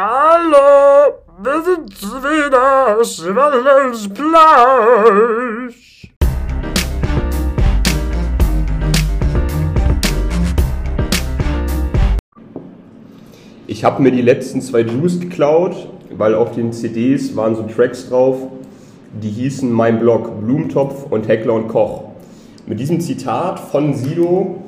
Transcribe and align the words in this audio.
Hallo, 0.00 1.24
wir 1.42 1.60
sind 1.64 1.90
wieder 2.00 3.04
Schwallens 3.04 4.08
Plausch. 4.08 6.06
Ich 13.66 13.82
habe 13.82 14.00
mir 14.00 14.12
die 14.12 14.22
letzten 14.22 14.62
zwei 14.62 14.82
Juice 14.82 15.18
geklaut, 15.18 15.74
weil 16.16 16.36
auf 16.36 16.52
den 16.52 16.72
CDs 16.72 17.34
waren 17.34 17.56
so 17.56 17.64
Tracks 17.64 18.08
drauf, 18.08 18.36
die 19.20 19.30
hießen 19.30 19.68
Mein 19.68 19.98
Blog, 19.98 20.30
Blumentopf 20.40 21.10
und 21.10 21.26
Heckler 21.26 21.54
und 21.54 21.66
Koch. 21.66 22.04
Mit 22.68 22.78
diesem 22.78 23.00
Zitat 23.00 23.58
von 23.58 23.94
Sido 23.94 24.62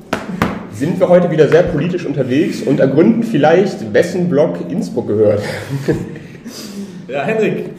sind 0.81 0.99
wir 0.99 1.11
heute 1.11 1.31
wieder 1.31 1.47
sehr 1.47 1.65
politisch 1.65 2.07
unterwegs 2.07 2.63
und 2.63 2.81
ergründen 2.81 3.23
vielleicht, 3.23 3.93
wessen 3.93 4.31
Blog 4.31 4.57
Innsbruck 4.69 5.07
gehört. 5.07 5.43
Ja, 7.07 7.25
Henrik, 7.25 7.71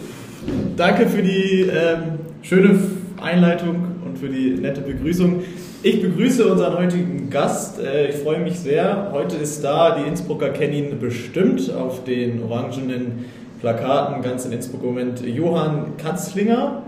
danke 0.75 1.07
für 1.07 1.21
die 1.21 1.61
ähm, 1.61 2.19
schöne 2.41 2.77
Einleitung 3.21 3.77
und 4.05 4.19
für 4.19 4.27
die 4.27 4.55
nette 4.59 4.81
Begrüßung. 4.81 5.41
Ich 5.83 6.01
begrüße 6.01 6.45
unseren 6.45 6.77
heutigen 6.77 7.29
Gast. 7.29 7.79
Äh, 7.79 8.09
ich 8.09 8.15
freue 8.17 8.39
mich 8.39 8.59
sehr. 8.59 9.09
Heute 9.13 9.37
ist 9.37 9.63
da, 9.63 9.97
die 9.97 10.05
Innsbrucker 10.05 10.49
kennen 10.49 10.73
ihn 10.73 10.99
bestimmt 10.99 11.73
auf 11.73 12.03
den 12.03 12.43
orangenen 12.43 13.23
Plakaten 13.61 14.21
ganz 14.21 14.43
in 14.43 14.51
Innsbruck 14.51 14.81
im 14.81 14.89
Moment 14.89 15.25
Johann 15.25 15.95
Katzlinger. 15.95 16.81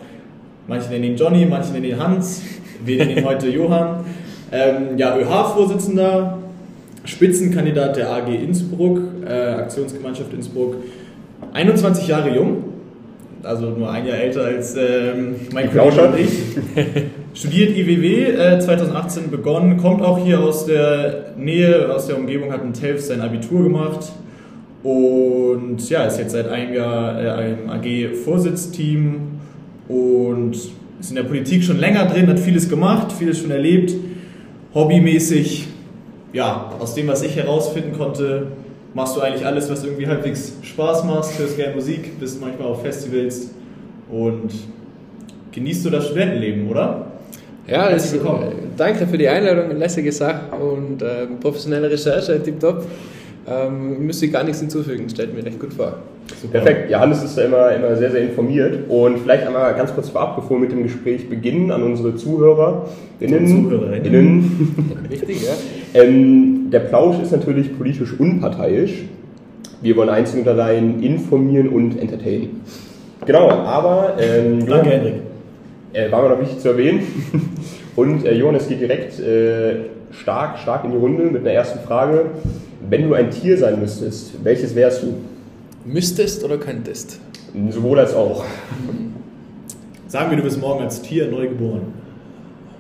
Manche 0.68 0.90
nennen 0.90 1.06
ihn 1.06 1.16
Johnny, 1.16 1.46
manche 1.46 1.72
nennen 1.72 1.86
ihn 1.86 1.98
Hans. 1.98 2.42
Wir 2.84 2.98
nennen 2.98 3.20
ihn 3.20 3.26
heute 3.26 3.48
Johann. 3.48 4.04
Ähm, 4.56 5.00
ja, 5.00 5.18
ÖH-Vorsitzender, 5.18 6.38
Spitzenkandidat 7.06 7.98
der 7.98 8.14
AG 8.14 8.28
Innsbruck, 8.28 9.00
äh, 9.28 9.34
Aktionsgemeinschaft 9.34 10.32
Innsbruck. 10.32 10.76
21 11.54 12.08
Jahre 12.08 12.36
jung, 12.36 12.66
also 13.42 13.72
nur 13.72 13.90
ein 13.90 14.06
Jahr 14.06 14.18
älter 14.18 14.46
als 14.46 14.76
ähm, 14.78 15.38
mein 15.52 15.72
Kollege 15.72 16.02
und 16.04 16.20
ich. 16.20 16.30
Studiert 17.34 17.76
IWW, 17.76 18.26
äh, 18.26 18.60
2018 18.60 19.32
begonnen, 19.32 19.78
kommt 19.78 20.04
auch 20.04 20.24
hier 20.24 20.40
aus 20.40 20.68
der 20.68 21.34
Nähe, 21.36 21.92
aus 21.92 22.06
der 22.06 22.18
Umgebung, 22.18 22.54
hat 22.54 22.62
in 22.62 22.74
Telfs 22.74 23.08
sein 23.08 23.22
Abitur 23.22 23.64
gemacht 23.64 24.12
und 24.84 25.90
ja, 25.90 26.04
ist 26.04 26.20
jetzt 26.20 26.34
seit 26.34 26.48
einem 26.48 26.76
Jahr 26.76 27.40
äh, 27.40 27.54
im 27.54 27.70
AG-Vorsitzteam 27.72 29.16
und 29.88 30.56
ist 31.00 31.10
in 31.10 31.16
der 31.16 31.24
Politik 31.24 31.64
schon 31.64 31.80
länger 31.80 32.06
drin, 32.06 32.28
hat 32.28 32.40
vieles 32.40 32.70
gemacht, 32.70 33.12
vieles 33.12 33.40
schon 33.40 33.50
erlebt, 33.50 33.94
hobbymäßig, 34.74 35.68
ja, 36.34 36.72
aus 36.80 36.96
dem, 36.96 37.08
was 37.08 37.22
ich 37.22 37.36
herausfinden 37.36 37.96
konnte, 37.98 38.48
machst 38.94 39.16
du 39.16 39.22
eigentlich 39.22 39.46
alles, 39.46 39.70
was 39.70 39.84
irgendwie 39.84 40.08
halbwegs 40.08 40.54
Spaß 40.62 41.04
macht, 41.06 41.38
hörst 41.38 41.58
gerne 41.58 41.76
Musik, 41.76 42.20
bist 42.20 42.42
manchmal 42.42 42.68
auf 42.68 42.82
Festivals 42.82 43.52
und 44.12 44.52
genießt 45.52 45.86
du 45.86 45.90
das 45.90 46.06
Studentenleben, 46.06 46.68
oder? 46.70 47.08
Ja, 47.68 47.90
willkommen. 48.12 48.44
äh, 48.44 48.56
danke 48.76 49.08
für 49.08 49.18
die 49.18 49.28
Einladung, 49.28 49.78
lässige 49.78 50.12
Sache 50.12 50.56
und 50.56 51.02
äh, 51.02 51.28
professionelle 51.40 51.90
Recherche, 51.90 52.42
tipptopp. 52.42 52.86
Ähm, 53.48 54.06
müsste 54.06 54.26
ich 54.26 54.34
gar 54.34 54.44
nichts 54.44 54.60
hinzufügen, 54.60 55.10
stellt 55.10 55.34
mir 55.34 55.46
recht 55.46 55.60
gut 55.60 55.74
vor. 55.74 55.98
Super. 56.42 56.60
Perfekt, 56.60 56.92
Johannes 56.92 57.24
ist 57.24 57.38
da 57.38 57.44
immer, 57.44 57.72
immer 57.72 57.96
sehr, 57.96 58.12
sehr 58.12 58.22
informiert. 58.22 58.90
Und 58.90 59.20
vielleicht 59.20 59.46
einmal 59.48 59.74
ganz 59.76 59.94
kurz 59.94 60.10
vorab, 60.10 60.36
bevor 60.36 60.58
wir 60.58 60.62
mit 60.62 60.72
dem 60.72 60.84
Gespräch 60.84 61.30
beginnen, 61.30 61.72
an 61.72 61.84
unsere 61.84 62.16
Zuhörer. 62.16 62.88
Zuhörerinnen. 63.20 64.06
Innen. 64.06 65.06
Wichtig, 65.10 65.44
ja? 65.94 66.02
Ähm, 66.02 66.70
der 66.72 66.80
Plausch 66.80 67.22
ist 67.22 67.32
natürlich 67.32 67.78
politisch 67.78 68.20
unparteiisch. 68.20 69.04
Wir 69.82 69.96
wollen 69.96 70.10
einzig 70.10 70.42
und 70.42 70.48
allein 70.48 71.02
informieren 71.02 71.70
und 71.70 72.00
entertainen. 72.00 72.62
Genau, 73.26 73.50
aber 73.50 74.18
ähm, 74.20 74.66
Danke, 74.66 74.90
Henrik. 74.90 75.14
äh, 75.94 76.12
war 76.12 76.24
mir 76.24 76.30
noch 76.30 76.42
wichtig 76.42 76.60
zu 76.60 76.70
erwähnen. 76.70 77.02
Und 77.96 78.26
äh, 78.26 78.34
Johannes 78.34 78.68
geht 78.68 78.82
direkt 78.82 79.20
äh, 79.20 79.76
stark, 80.12 80.58
stark 80.58 80.84
in 80.84 80.92
die 80.92 80.98
Runde 80.98 81.26
mit 81.26 81.42
einer 81.42 81.52
ersten 81.52 81.80
Frage. 81.80 82.26
Wenn 82.90 83.08
du 83.08 83.14
ein 83.14 83.30
Tier 83.30 83.58
sein 83.58 83.80
müsstest, 83.80 84.44
welches 84.44 84.76
wärst 84.76 85.04
du? 85.04 85.14
Müsstest 85.86 86.44
oder 86.44 86.58
könntest? 86.58 87.20
Sowohl 87.70 88.00
als 88.00 88.14
auch. 88.14 88.44
Sagen 90.08 90.30
wir, 90.32 90.38
du 90.38 90.44
bist 90.44 90.60
morgen 90.60 90.84
als 90.84 91.02
Tier 91.02 91.28
neu 91.28 91.48
geboren. 91.48 91.94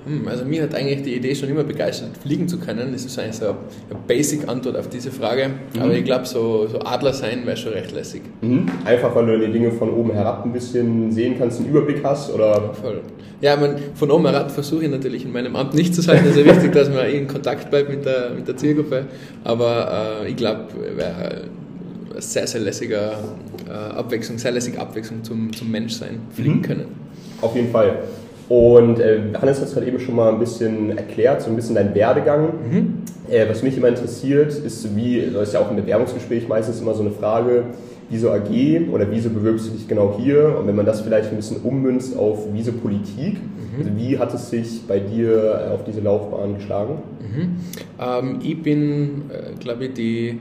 Hm, 0.05 0.27
also 0.27 0.43
mir 0.43 0.63
hat 0.63 0.75
eigentlich 0.75 1.03
die 1.03 1.15
Idee 1.15 1.33
schon 1.33 1.49
immer 1.49 1.63
begeistert, 1.63 2.17
fliegen 2.17 2.47
zu 2.47 2.59
können. 2.59 2.91
Das 2.91 3.05
ist 3.05 3.17
eigentlich 3.17 3.35
so 3.35 3.45
eine 3.45 3.99
Basic-Antwort 4.07 4.75
auf 4.77 4.89
diese 4.89 5.11
Frage. 5.11 5.51
Aber 5.79 5.93
ich 5.93 6.03
glaube, 6.03 6.25
so, 6.25 6.67
so 6.67 6.79
Adler 6.79 7.13
sein 7.13 7.45
wäre 7.45 7.55
schon 7.55 7.73
recht 7.73 7.93
lässig. 7.93 8.21
Mhm. 8.41 8.65
Einfach 8.85 9.15
weil 9.15 9.25
du 9.25 9.39
die 9.45 9.51
Dinge 9.51 9.71
von 9.71 9.89
oben 9.91 10.11
herab 10.11 10.45
ein 10.45 10.51
bisschen 10.51 11.11
sehen 11.11 11.35
kannst, 11.37 11.59
einen 11.59 11.69
Überblick 11.69 12.03
hast 12.03 12.33
oder 12.33 12.73
Voll. 12.73 13.01
Ja, 13.41 13.55
man, 13.55 13.75
von 13.95 14.11
oben 14.11 14.25
herab 14.25 14.51
versuche 14.51 14.85
ich 14.85 14.91
natürlich 14.91 15.25
in 15.25 15.31
meinem 15.31 15.55
Amt 15.55 15.73
nicht 15.73 15.95
zu 15.95 16.01
sein. 16.01 16.21
Es 16.23 16.35
ist 16.35 16.45
ja 16.45 16.45
wichtig, 16.45 16.71
dass 16.73 16.89
man 16.89 17.05
in 17.07 17.27
Kontakt 17.27 17.69
bleibt 17.69 17.89
mit 17.89 18.05
der, 18.05 18.31
mit 18.35 18.47
der 18.47 18.57
Zielgruppe. 18.57 19.05
Aber 19.43 20.21
äh, 20.23 20.29
ich 20.29 20.35
glaube, 20.35 20.67
wäre 20.95 21.43
sehr, 22.31 22.47
sehr 22.47 22.61
lässiger 22.61 23.13
äh, 23.67 23.71
Abwechslung, 23.71 24.37
sehr 24.37 24.51
lässige 24.51 24.79
Abwechslung 24.79 25.23
zum, 25.23 25.51
zum 25.53 25.69
Menschsein 25.71 26.19
fliegen 26.31 26.57
Mhm. 26.57 26.61
können. 26.61 26.85
auf 27.41 27.55
jeden 27.55 27.69
Fall. 27.71 27.99
Und 28.49 28.99
äh, 28.99 29.19
Hannes 29.41 29.59
hat 29.59 29.67
es 29.67 29.73
gerade 29.73 29.87
eben 29.87 29.99
schon 29.99 30.15
mal 30.15 30.31
ein 30.33 30.39
bisschen 30.39 30.95
erklärt, 30.97 31.41
so 31.41 31.49
ein 31.49 31.55
bisschen 31.55 31.75
dein 31.75 31.95
Werdegang. 31.95 32.49
Äh, 33.29 33.47
was 33.49 33.63
mich 33.63 33.77
immer 33.77 33.87
interessiert, 33.87 34.53
ist, 34.53 34.95
wie, 34.95 35.29
das 35.33 35.47
ist 35.49 35.53
ja 35.53 35.59
auch 35.61 35.69
im 35.71 35.77
Bewerbungsgespräch 35.77 36.47
meistens 36.47 36.81
immer 36.81 36.93
so 36.93 37.01
eine 37.01 37.11
Frage, 37.11 37.63
wieso 38.09 38.29
AG 38.31 38.89
oder 38.91 39.09
wieso 39.09 39.29
bewirbst 39.29 39.67
du 39.67 39.71
dich 39.71 39.87
genau 39.87 40.17
hier? 40.19 40.57
Und 40.59 40.67
wenn 40.67 40.75
man 40.75 40.85
das 40.85 41.01
vielleicht 41.01 41.29
ein 41.31 41.37
bisschen 41.37 41.57
ummünzt 41.63 42.17
auf 42.17 42.39
wieso 42.53 42.73
Politik, 42.73 43.37
also 43.79 43.89
wie 43.97 44.19
hat 44.19 44.33
es 44.35 44.49
sich 44.51 44.81
bei 44.87 44.99
dir 44.99 45.67
äh, 45.69 45.73
auf 45.73 45.83
diese 45.85 46.01
Laufbahn 46.01 46.55
geschlagen? 46.55 46.95
Ähm, 47.99 48.39
ich 48.43 48.61
bin, 48.61 49.23
äh, 49.31 49.53
glaube 49.59 49.85
ich, 49.85 49.93
die, 49.93 50.39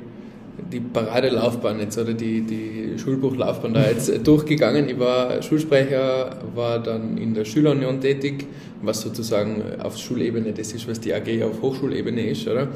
die 0.71 0.81
Paradelaufbahn 0.81 1.81
jetzt 1.81 1.99
oder 1.99 2.13
die, 2.13 2.43
die 2.43 2.99
Schulbuchlaufbahn 2.99 3.75
da 3.75 3.89
jetzt 3.89 4.09
äh, 4.09 4.19
durchgegangen. 4.19 4.89
Ich 4.89 4.99
war 4.99 5.43
Schulsprecher, 5.43 6.37
war 6.55 6.79
dann 6.79 7.17
in 7.19 7.35
der 7.35 7.45
Schülerunion 7.45 8.01
tätig, 8.01 8.47
was 8.83 9.01
sozusagen 9.01 9.63
auf 9.81 9.97
Schulebene 9.97 10.53
das 10.53 10.73
ist, 10.73 10.89
was 10.89 11.01
die 11.01 11.15
AG 11.15 11.43
auf 11.43 11.63
Hochschulebene 11.63 12.29
ist, 12.29 12.47
oder? 12.47 12.69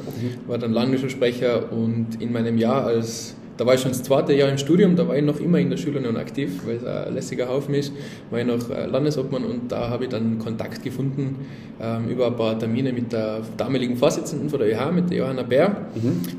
War 0.47 0.57
dann 0.57 0.73
Landesschulsprecher 0.73 1.71
und 1.71 2.21
in 2.21 2.31
meinem 2.31 2.57
Jahr 2.57 2.85
als 2.85 3.35
da 3.57 3.65
war 3.65 3.73
ich 3.73 3.81
schon 3.81 3.91
das 3.91 4.03
zweite 4.03 4.33
Jahr 4.33 4.49
im 4.49 4.57
Studium, 4.57 4.95
da 4.95 5.07
war 5.07 5.15
ich 5.17 5.23
noch 5.23 5.39
immer 5.39 5.57
in 5.59 5.69
der 5.69 5.77
Schülerunion 5.77 6.15
aktiv, 6.17 6.61
weil 6.65 6.77
es 6.77 6.85
ein 6.85 7.13
lässiger 7.13 7.49
Haufen 7.49 7.73
ist, 7.73 7.91
war 8.29 8.39
ich 8.39 8.45
noch 8.45 8.69
äh, 8.69 8.85
Landesobmann 8.85 9.43
und 9.43 9.71
da 9.71 9.89
habe 9.89 10.05
ich 10.05 10.09
dann 10.09 10.37
Kontakt 10.39 10.83
gefunden 10.83 11.45
ähm, 11.81 12.07
über 12.09 12.27
ein 12.27 12.35
paar 12.35 12.57
Termine 12.57 12.93
mit 12.93 13.11
der 13.11 13.41
damaligen 13.57 13.97
Vorsitzenden 13.97 14.49
von 14.49 14.59
der 14.59 14.69
ÖH, 14.69 14.91
mit 14.93 15.09
der 15.09 15.17
Johanna 15.19 15.43
Bär. 15.43 15.87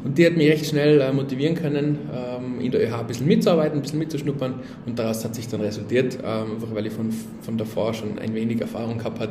Und 0.05 0.17
die 0.17 0.27
hat 0.27 0.37
mich 0.37 0.49
recht 0.51 0.67
schnell 0.67 1.01
äh, 1.01 1.13
motivieren 1.13 1.55
können, 1.55 1.99
ähm, 2.13 2.61
in 2.61 2.71
der 2.71 2.83
ÖH 2.89 3.01
ein 3.01 3.07
bisschen 3.07 3.27
mitzuarbeiten, 3.27 3.79
ein 3.79 3.83
bisschen 3.83 3.99
mitzuschnuppern 3.99 4.55
und 4.87 4.99
daraus 4.99 5.25
hat 5.25 5.35
sich 5.35 5.49
dann 5.49 5.61
resultiert, 5.61 6.19
ähm, 6.25 6.53
einfach 6.55 6.75
weil 6.75 6.87
ich 6.87 6.93
von, 6.93 7.11
von 7.43 7.57
davor 7.59 7.95
schon 7.95 8.19
ein 8.19 8.35
wenig 8.35 8.61
Erfahrung 8.61 8.99
gehabt 8.99 9.21
hat, 9.21 9.31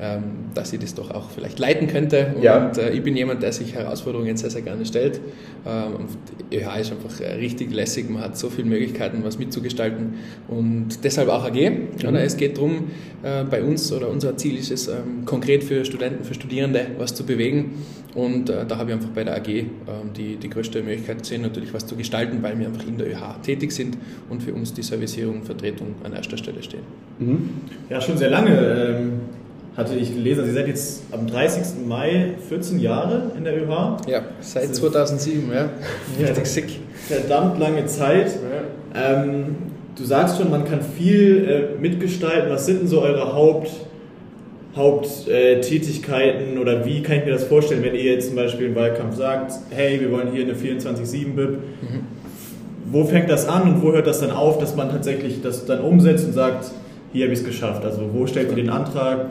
ähm, 0.00 0.22
dass 0.54 0.72
ich 0.72 0.80
das 0.80 0.94
doch 0.94 1.10
auch 1.10 1.30
vielleicht 1.30 1.58
leiten 1.58 1.86
könnte. 1.88 2.32
Und 2.36 2.42
Ja. 2.42 2.70
äh, 2.76 2.90
ich 2.96 3.02
bin 3.02 3.16
jemand, 3.16 3.42
der 3.42 3.52
sich 3.52 3.74
Herausforderungen 3.74 4.36
sehr, 4.36 4.50
sehr 4.50 4.62
gerne 4.62 4.84
stellt. 4.86 5.20
Ähm, 5.66 5.96
und 5.96 6.08
die 6.52 6.56
ÖH 6.58 6.80
ist 6.80 6.92
einfach 6.92 7.20
äh, 7.20 7.27
richtig 7.36 7.72
lässig, 7.72 8.08
man 8.10 8.22
hat 8.22 8.36
so 8.36 8.50
viele 8.50 8.68
Möglichkeiten, 8.68 9.22
was 9.22 9.38
mitzugestalten 9.38 10.14
und 10.48 11.04
deshalb 11.04 11.28
auch 11.28 11.44
AG. 11.44 11.70
Oder? 12.06 12.22
Es 12.22 12.36
geht 12.36 12.56
darum, 12.56 12.90
äh, 13.22 13.44
bei 13.44 13.62
uns 13.62 13.92
oder 13.92 14.08
unser 14.08 14.36
Ziel 14.36 14.58
ist 14.58 14.70
es, 14.70 14.88
ähm, 14.88 15.24
konkret 15.24 15.64
für 15.64 15.84
Studenten, 15.84 16.24
für 16.24 16.34
Studierende 16.34 16.86
was 16.98 17.14
zu 17.14 17.24
bewegen. 17.24 17.72
Und 18.14 18.50
äh, 18.50 18.64
da 18.66 18.78
habe 18.78 18.90
ich 18.90 18.96
einfach 18.96 19.10
bei 19.10 19.22
der 19.22 19.36
AG 19.36 19.48
ähm, 19.48 19.66
die, 20.16 20.36
die 20.36 20.48
größte 20.48 20.82
Möglichkeit 20.82 21.18
gesehen, 21.18 21.42
natürlich 21.42 21.72
was 21.74 21.86
zu 21.86 21.94
gestalten, 21.94 22.42
weil 22.42 22.58
wir 22.58 22.66
einfach 22.66 22.86
in 22.86 22.98
der 22.98 23.08
ÖH 23.08 23.42
tätig 23.42 23.72
sind 23.72 23.96
und 24.28 24.42
für 24.42 24.54
uns 24.54 24.72
die 24.72 24.82
Servicierung 24.82 25.36
und 25.36 25.44
Vertretung 25.44 25.94
an 26.02 26.14
erster 26.14 26.36
Stelle 26.36 26.62
stehen. 26.62 26.82
Ja, 27.90 28.00
schon 28.00 28.16
sehr 28.16 28.30
lange 28.30 28.50
ähm, 28.50 29.12
hatte 29.78 29.94
ich 29.94 30.12
gelesen. 30.12 30.44
Sie 30.44 30.52
seid 30.52 30.66
jetzt 30.66 31.02
am 31.12 31.26
30. 31.26 31.86
Mai 31.86 32.34
14 32.48 32.80
Jahre 32.80 33.30
in 33.36 33.44
der 33.44 33.56
ÖH. 33.62 33.98
Ja, 34.08 34.22
seit 34.40 34.74
2007, 34.74 35.52
ja. 35.52 35.70
Richtig 36.20 36.46
sick. 36.46 36.80
Verdammt 37.08 37.58
lange 37.58 37.86
Zeit. 37.86 38.32
Ähm, 38.94 39.56
du 39.96 40.04
sagst 40.04 40.36
schon, 40.36 40.50
man 40.50 40.66
kann 40.66 40.80
viel 40.82 41.72
äh, 41.76 41.80
mitgestalten. 41.80 42.50
Was 42.50 42.66
sind 42.66 42.80
denn 42.82 42.86
so 42.86 43.00
eure 43.00 43.32
Haupt, 43.32 43.70
Haupttätigkeiten 44.76 46.58
oder 46.58 46.84
wie 46.84 47.02
kann 47.02 47.18
ich 47.18 47.24
mir 47.24 47.32
das 47.32 47.44
vorstellen, 47.44 47.82
wenn 47.82 47.94
ihr 47.94 48.12
jetzt 48.12 48.28
zum 48.28 48.36
Beispiel 48.36 48.66
im 48.66 48.74
Wahlkampf 48.74 49.16
sagt, 49.16 49.52
hey, 49.70 49.98
wir 50.00 50.12
wollen 50.12 50.32
hier 50.32 50.44
eine 50.44 50.52
24-7-BIP. 50.52 51.58
Wo 52.90 53.04
fängt 53.04 53.30
das 53.30 53.48
an 53.48 53.62
und 53.62 53.82
wo 53.82 53.92
hört 53.92 54.06
das 54.06 54.20
dann 54.20 54.30
auf, 54.30 54.58
dass 54.58 54.76
man 54.76 54.90
tatsächlich 54.90 55.40
das 55.42 55.64
dann 55.64 55.80
umsetzt 55.80 56.26
und 56.26 56.32
sagt, 56.34 56.70
hier 57.12 57.24
habe 57.24 57.32
ich 57.32 57.40
es 57.40 57.44
geschafft? 57.44 57.84
Also 57.84 58.02
wo 58.12 58.26
stellt 58.26 58.50
ihr 58.50 58.56
den 58.56 58.70
Antrag? 58.70 59.30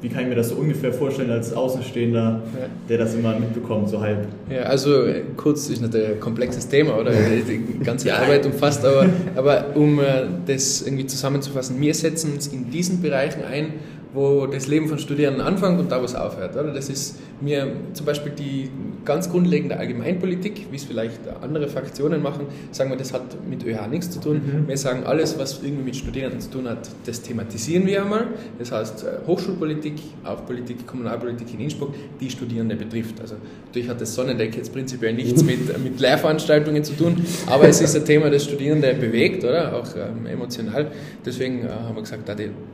Wie 0.00 0.08
kann 0.08 0.22
ich 0.22 0.28
mir 0.28 0.36
das 0.36 0.50
so 0.50 0.56
ungefähr 0.56 0.92
vorstellen 0.92 1.30
als 1.30 1.52
Außenstehender, 1.52 2.42
ja. 2.58 2.66
der 2.88 2.98
das 2.98 3.14
immer 3.14 3.38
mitbekommt, 3.38 3.88
so 3.88 4.00
halb? 4.00 4.28
Ja, 4.48 4.62
also 4.62 5.06
kurz 5.36 5.68
ist 5.68 5.82
natürlich 5.82 6.10
ein 6.10 6.20
komplexes 6.20 6.68
Thema, 6.68 6.98
oder? 6.98 7.10
Die 7.12 7.84
ganze 7.84 8.14
Arbeit 8.14 8.46
umfasst, 8.46 8.84
aber, 8.84 9.06
aber 9.34 9.66
um 9.74 9.98
äh, 9.98 10.26
das 10.46 10.82
irgendwie 10.82 11.06
zusammenzufassen, 11.06 11.80
wir 11.80 11.94
setzen 11.94 12.32
uns 12.32 12.46
in 12.46 12.70
diesen 12.70 13.02
Bereichen 13.02 13.42
ein, 13.44 13.74
wo 14.14 14.46
das 14.46 14.66
Leben 14.66 14.88
von 14.88 14.98
Studierenden 14.98 15.42
anfängt 15.42 15.78
und 15.78 15.92
da, 15.92 16.00
wo 16.00 16.04
es 16.04 16.14
aufhört. 16.14 16.54
Oder? 16.54 16.72
Das 16.72 16.88
ist 16.88 17.18
mir 17.40 17.70
zum 17.92 18.06
Beispiel 18.06 18.32
die 18.32 18.70
ganz 19.04 19.30
grundlegende 19.30 19.76
Allgemeinpolitik, 19.78 20.66
wie 20.70 20.76
es 20.76 20.84
vielleicht 20.84 21.20
andere 21.40 21.68
Fraktionen 21.68 22.22
machen, 22.22 22.46
sagen 22.72 22.90
wir, 22.90 22.96
das 22.96 23.12
hat 23.12 23.22
mit 23.48 23.64
ÖH 23.64 23.86
nichts 23.88 24.10
zu 24.10 24.20
tun. 24.20 24.36
Mhm. 24.36 24.68
Wir 24.68 24.76
sagen, 24.76 25.04
alles, 25.04 25.38
was 25.38 25.62
irgendwie 25.62 25.84
mit 25.84 25.96
Studierenden 25.96 26.40
zu 26.40 26.50
tun 26.50 26.68
hat, 26.68 26.88
das 27.06 27.22
thematisieren 27.22 27.86
wir 27.86 28.02
einmal. 28.02 28.28
Das 28.58 28.72
heißt, 28.72 29.04
äh, 29.04 29.26
Hochschulpolitik, 29.26 29.94
auch 30.24 30.44
Politik, 30.46 30.86
Kommunalpolitik 30.86 31.54
in 31.54 31.60
Innsbruck, 31.60 31.94
die 32.20 32.30
Studierende 32.30 32.76
betrifft. 32.76 33.20
Also 33.20 33.36
natürlich 33.66 33.88
hat 33.88 34.00
das 34.00 34.14
Sonnendeck 34.14 34.56
jetzt 34.56 34.72
prinzipiell 34.72 35.14
nichts 35.14 35.42
mit, 35.42 35.78
mit 35.82 36.00
Lehrveranstaltungen 36.00 36.82
zu 36.82 36.94
tun, 36.94 37.16
aber 37.46 37.68
es 37.68 37.80
ist 37.80 37.94
ein 37.94 38.04
Thema, 38.04 38.30
das 38.30 38.44
Studierende 38.44 38.94
bewegt, 38.94 39.44
oder? 39.44 39.74
Auch 39.74 39.88
ähm, 39.96 40.26
emotional. 40.26 40.90
Deswegen 41.24 41.64
äh, 41.64 41.70
haben 41.70 41.94
wir 41.94 42.02
gesagt, 42.02 42.28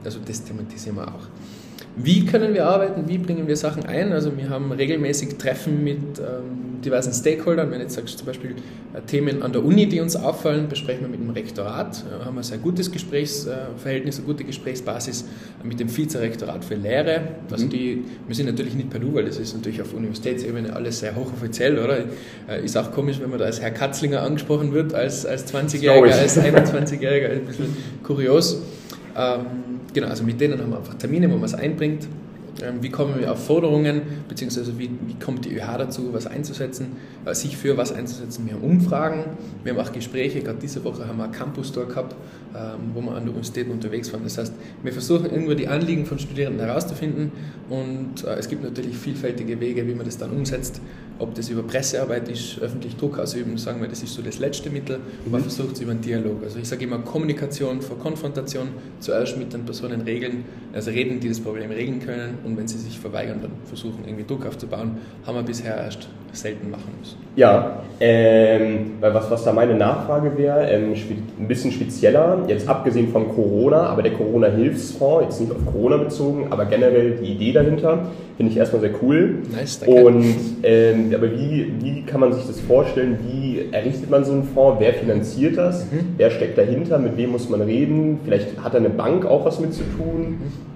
also 0.05 0.19
das 0.25 0.45
thematisieren 0.45 0.97
wir 0.97 1.09
auch. 1.09 1.24
Wie 1.97 2.25
können 2.25 2.55
wir 2.55 2.67
arbeiten? 2.67 3.07
Wie 3.07 3.19
bringen 3.19 3.47
wir 3.47 3.57
Sachen 3.57 3.87
ein? 3.87 4.13
Also 4.13 4.37
wir 4.37 4.51
haben 4.51 4.73
regelmäßig 4.73 5.37
Treffen 5.39 5.85
mit 5.85 6.19
ähm, 6.19 6.81
diversen 6.85 7.13
Stakeholdern. 7.13 7.71
Wenn 7.71 7.81
jetzt 7.81 7.95
sagst 7.95 8.19
zum 8.19 8.27
Beispiel 8.27 8.57
äh, 8.95 9.01
Themen 9.03 9.45
an 9.45 9.53
der 9.53 9.65
Uni, 9.65 9.87
die 9.87 10.01
uns 10.01 10.17
auffallen, 10.17 10.69
besprechen 10.69 11.03
wir 11.03 11.09
mit 11.09 11.21
dem 11.21 11.31
Rektorat. 11.31 12.03
Äh, 12.03 12.25
haben 12.25 12.35
wir 12.35 12.41
ein 12.41 12.45
sehr 12.45 12.59
gutes 12.59 12.91
Gesprächsverhältnis, 12.91 14.17
eine 14.17 14.27
gute 14.27 14.43
Gesprächsbasis 14.43 15.25
mit 15.63 15.79
dem 15.79 15.95
Vizerektorat 15.97 16.65
für 16.65 16.75
Lehre. 16.75 17.29
Also 17.53 17.67
mhm. 17.67 17.71
die, 17.71 18.05
wir 18.27 18.35
sind 18.35 18.47
natürlich 18.47 18.75
nicht 18.75 18.91
per 18.91 18.99
Du, 18.99 19.15
weil 19.15 19.27
das 19.27 19.39
ist 19.39 19.55
natürlich 19.55 19.81
auf 19.81 19.95
Universitätsebene 19.95 20.75
alles 20.75 20.99
sehr 20.99 21.15
hochoffiziell, 21.15 21.79
oder? 21.79 21.99
Äh, 22.49 22.65
ist 22.65 22.77
auch 22.77 22.91
komisch, 22.91 23.21
wenn 23.21 23.31
man 23.31 23.39
da 23.39 23.45
als 23.45 23.61
Herr 23.61 23.71
Katzlinger 23.71 24.23
angesprochen 24.23 24.73
wird, 24.73 24.95
als, 24.95 25.25
als 25.25 25.55
20-Jähriger, 25.55 26.11
als 26.11 26.41
21-Jähriger, 26.41 27.31
ein 27.31 27.45
bisschen 27.45 27.77
kurios. 28.03 28.63
Ähm, 29.17 29.74
genau, 29.95 30.09
also 30.09 30.25
mit 30.25 30.41
denen 30.41 30.61
haben 30.61 30.71
wir 30.71 30.79
einfach 30.79 30.95
Termine, 30.95 31.31
wo 31.31 31.37
man 31.37 31.45
es 31.45 31.55
einbringt. 31.55 32.07
Ähm, 32.63 32.83
wie 32.83 32.91
kommen 32.91 33.19
wir 33.19 33.33
auf 33.33 33.45
Forderungen, 33.47 34.03
beziehungsweise 34.29 34.79
wie, 34.79 34.91
wie 35.07 35.15
kommt 35.15 35.45
die 35.45 35.55
ÖH 35.57 35.79
dazu, 35.79 36.13
was 36.13 36.27
einzusetzen, 36.27 36.97
äh, 37.25 37.35
sich 37.35 37.57
für 37.57 37.77
was 37.77 37.93
einzusetzen. 37.93 38.47
Wir 38.47 38.55
haben 38.55 38.63
Umfragen, 38.63 39.25
wir 39.63 39.75
haben 39.75 39.81
auch 39.81 39.93
Gespräche, 39.93 40.41
gerade 40.41 40.59
diese 40.61 40.85
Woche 40.85 41.07
haben 41.07 41.19
wir 41.19 41.25
einen 41.25 41.33
Campus-Tour 41.33 41.89
gehabt, 41.89 42.15
ähm, 42.55 42.93
wo 42.95 43.01
wir 43.01 43.13
an 43.13 43.25
der 43.25 43.31
Universität 43.31 43.69
unterwegs 43.69 44.13
waren. 44.13 44.23
Das 44.25 44.39
heißt, 44.39 44.53
wir 44.83 44.93
versuchen 44.93 45.27
irgendwo 45.27 45.55
die 45.55 45.67
Anliegen 45.69 46.07
von 46.07 46.19
Studierenden 46.19 46.65
herauszufinden 46.65 47.33
und 47.69 48.25
äh, 48.25 48.35
es 48.35 48.49
gibt 48.49 48.63
natürlich 48.63 48.97
vielfältige 48.97 49.59
Wege, 49.61 49.87
wie 49.87 49.95
man 49.95 50.05
das 50.07 50.19
dann 50.19 50.31
umsetzt. 50.31 50.81
Ob 51.19 51.33
das 51.35 51.49
über 51.49 51.63
Pressearbeit 51.63 52.29
ist, 52.29 52.59
öffentlich 52.61 52.97
Druck 52.97 53.21
ausüben, 53.21 53.57
sagen 53.57 53.81
wir, 53.81 53.87
das 53.87 54.03
ist 54.03 54.15
so 54.15 54.23
das 54.23 54.41
letzte 54.41 54.69
Mittel. 54.69 54.99
Man 55.31 55.41
mhm. 55.41 55.45
versucht 55.45 55.75
es 55.75 55.81
über 55.81 55.93
einen 55.93 56.01
Dialog. 56.01 56.43
Also 56.43 56.59
ich 56.59 56.69
sage 56.69 56.85
immer 56.85 56.99
Kommunikation 56.99 57.83
vor 57.83 57.99
Konfrontation, 57.99 58.69
zuerst 58.99 59.37
mit 59.39 59.53
den 59.53 59.65
Personen 59.65 60.01
regeln, 60.01 60.45
also 60.73 60.91
reden, 60.91 61.21
die 61.21 61.29
das 61.29 61.39
Problem 61.39 61.71
regeln 61.71 62.01
können 62.01 62.39
und 62.45 62.57
wenn 62.57 62.69
sie 62.69 62.79
sich 62.79 62.99
verweigern, 62.99 63.39
dann 63.43 63.53
versuchen 63.65 64.05
irgendwie 64.07 64.25
Druck 64.25 64.47
aufzubauen. 64.47 64.99
Haben 65.27 65.37
wir 65.37 65.43
bisher 65.43 65.77
erst 65.77 66.09
selten 66.33 66.71
machen 66.71 66.93
müssen. 66.99 67.17
Ja, 67.37 67.83
ähm, 68.01 68.93
weil 69.01 69.15
was, 69.15 69.31
was 69.31 69.45
da 69.45 69.53
meine 69.53 69.75
Nachfrage 69.75 70.37
wäre, 70.37 70.69
ähm, 70.69 70.95
ein 71.39 71.49
bisschen 71.49 71.73
spezieller, 71.73 72.45
jetzt 72.49 72.69
abgesehen 72.69 73.09
von 73.09 73.29
Corona, 73.29 73.85
aber 73.85 74.03
der 74.03 74.13
Corona-Hilfsfonds, 74.13 75.25
jetzt 75.25 75.41
nicht 75.41 75.53
auf 75.53 75.65
Corona 75.73 75.97
bezogen, 75.97 76.47
aber 76.51 76.65
generell 76.67 77.17
die 77.17 77.33
Idee 77.33 77.53
dahinter, 77.53 78.07
finde 78.37 78.53
ich 78.53 78.59
erstmal 78.59 78.81
sehr 78.81 78.91
cool. 79.03 79.43
Nice, 79.53 79.81
danke. 79.81 80.05
Und, 80.05 80.25
ähm, 80.63 81.13
aber 81.15 81.31
wie, 81.33 81.73
wie 81.81 82.03
kann 82.03 82.21
man 82.21 82.33
sich 82.33 82.47
das 82.47 82.61
vorstellen, 82.61 83.19
wie 83.29 83.69
errichtet 83.73 84.11
man 84.11 84.25
so 84.25 84.33
einen 84.33 84.45
Fonds, 84.45 84.81
wer 84.81 84.95
finanziert 84.95 85.57
das, 85.57 85.85
mhm. 85.85 86.15
wer 86.17 86.31
steckt 86.31 86.59
dahinter, 86.59 86.99
mit 86.99 87.17
wem 87.17 87.31
muss 87.33 87.49
man 87.49 87.63
reden, 87.63 88.21
vielleicht 88.25 88.63
hat 88.63 88.75
eine 88.75 88.91
Bank 88.91 89.25
auch 89.27 89.45
was 89.45 89.61
mit 89.61 89.73
zu 89.73 89.83
tun. 89.97 90.39
Mhm. 90.41 90.74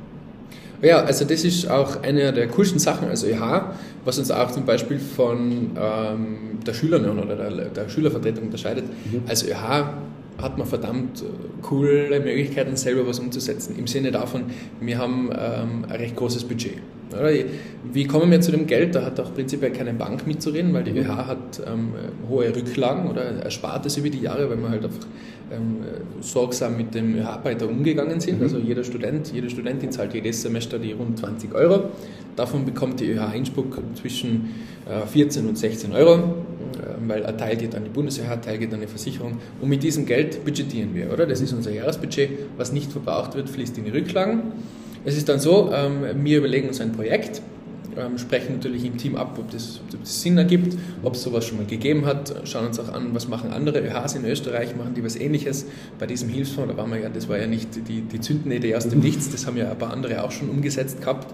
Ja, 0.81 1.03
also 1.03 1.25
das 1.25 1.45
ist 1.45 1.69
auch 1.69 2.03
eine 2.03 2.33
der 2.33 2.49
coolsten 2.49 2.79
Sachen 2.79 3.09
als 3.09 3.25
ÖH, 3.25 3.63
was 4.05 4.19
uns 4.19 4.31
auch 4.31 4.51
zum 4.53 4.65
Beispiel 4.65 4.99
von 4.99 5.73
ähm, 5.77 6.59
der 6.65 6.73
Schülerunion 6.73 7.19
oder 7.19 7.37
der, 7.37 7.51
der, 7.71 7.89
Schülervertretung 7.89 8.45
unterscheidet. 8.45 8.85
Mhm. 8.85 9.23
Als 9.27 9.45
ÖH 9.45 9.87
hat 10.41 10.57
man 10.57 10.67
verdammt 10.67 11.25
coole 11.63 12.21
Möglichkeiten, 12.21 12.77
selber 12.77 13.07
was 13.09 13.19
umzusetzen. 13.19 13.77
Im 13.77 13.89
Sinne 13.89 14.13
davon, 14.13 14.45
wir 14.81 14.99
haben 14.99 15.31
ähm, 15.33 15.85
ein 15.89 15.97
recht 15.97 16.15
großes 16.15 16.45
Budget. 16.45 16.79
Wie 17.93 18.07
kommen 18.07 18.31
wir 18.31 18.41
zu 18.41 18.51
dem 18.51 18.67
Geld? 18.67 18.95
Da 18.95 19.05
hat 19.05 19.19
auch 19.21 19.33
prinzipiell 19.35 19.73
keine 19.73 19.93
Bank 19.93 20.27
mitzureden, 20.27 20.73
weil 20.73 20.85
die 20.85 20.99
ÖH 20.99 21.09
hat 21.09 21.63
ähm, 21.67 21.93
hohe 22.29 22.55
Rücklagen 22.55 23.11
oder 23.11 23.23
erspart 23.23 23.87
es 23.87 23.97
über 23.97 24.11
die 24.11 24.21
Jahre, 24.21 24.49
weil 24.51 24.59
wir 24.59 24.69
halt 24.69 24.85
einfach 24.85 25.07
ähm, 25.51 25.79
sorgsam 26.21 26.77
mit 26.77 26.95
dem 26.95 27.17
ÖH-Arbeiter 27.17 27.69
umgegangen 27.69 28.21
sind. 28.21 28.39
Mhm. 28.39 28.43
Also 28.43 28.59
jeder 28.59 28.85
Student, 28.85 29.33
jede 29.33 29.49
Studentin 29.51 29.91
zahlt 29.93 30.15
jedes 30.15 30.43
Semester 30.43 30.79
die 30.79 30.93
rund 30.93 31.19
20 31.19 31.55
Euro. 31.55 31.91
Davon 32.37 32.65
bekommt 32.65 33.01
die 33.01 33.11
ÖH 33.11 33.35
Innsbruck 33.35 33.79
zwischen 33.95 34.55
äh, 34.89 35.07
14 35.07 35.49
und 35.49 35.59
16 35.59 35.93
Euro, 35.93 36.15
äh, 36.15 36.27
weil 37.07 37.25
ein 37.27 37.37
Teil 37.39 37.57
geht 37.57 37.75
an 37.75 37.85
die 37.85 37.91
Bundes-ÖH, 37.91 38.31
ein 38.31 38.43
Teil 38.43 38.59
geht 38.59 38.73
an 38.73 38.81
die 38.81 38.87
Versicherung. 38.87 39.39
Und 39.61 39.69
mit 39.69 39.83
diesem 39.83 40.07
Geld 40.07 40.45
budgetieren 40.45 40.95
wir, 40.95 41.13
oder? 41.13 41.27
Das 41.27 41.41
ist 41.41 41.53
unser 41.53 41.73
Jahresbudget. 41.73 42.31
Was 42.57 42.73
nicht 42.73 42.93
verbraucht 42.93 43.35
wird, 43.35 43.49
fließt 43.49 43.79
in 43.79 43.85
die 43.85 43.91
Rücklagen. 43.91 44.53
Es 45.09 45.17
ist 45.17 45.31
dann 45.31 45.41
so, 45.41 45.73
ähm, 45.73 46.03
wir 46.23 46.37
überlegen 46.37 46.69
uns 46.69 46.83
ein 46.83 46.93
Projekt, 46.93 47.41
ähm, 47.97 48.19
sprechen 48.19 48.57
natürlich 48.57 48.85
im 48.85 48.99
Team 48.99 49.17
ab, 49.17 49.39
ob 49.39 49.51
das, 49.51 49.81
ob 49.81 49.99
das 49.99 50.21
Sinn 50.21 50.37
ergibt, 50.37 50.77
ob 51.03 51.15
es 51.15 51.23
sowas 51.23 51.47
schon 51.47 51.57
mal 51.57 51.67
gegeben 51.67 52.05
hat, 52.05 52.35
schauen 52.45 52.67
uns 52.67 52.79
auch 52.79 52.93
an, 52.93 53.15
was 53.15 53.27
machen 53.27 53.51
andere 53.51 53.81
ÖHs 53.81 54.17
in 54.17 54.27
Österreich, 54.27 54.77
machen 54.77 54.93
die 54.93 55.03
was 55.03 55.17
ähnliches. 55.17 55.65
Bei 55.99 56.05
diesem 56.05 56.29
Hilfsfonds, 56.29 56.71
da 56.71 56.77
waren 56.77 56.91
wir 56.91 57.01
ja, 57.01 57.09
das 57.09 57.27
war 57.27 57.39
ja 57.39 57.47
nicht 57.47 57.89
die, 57.89 58.03
die 58.03 58.21
Zündende 58.21 58.77
aus 58.77 58.87
dem 58.87 59.01
Nichts, 59.01 59.31
das 59.31 59.47
haben 59.47 59.57
ja 59.57 59.71
ein 59.71 59.79
paar 59.79 59.95
andere 59.95 60.23
auch 60.23 60.31
schon 60.31 60.51
umgesetzt 60.51 61.01
gehabt. 61.01 61.33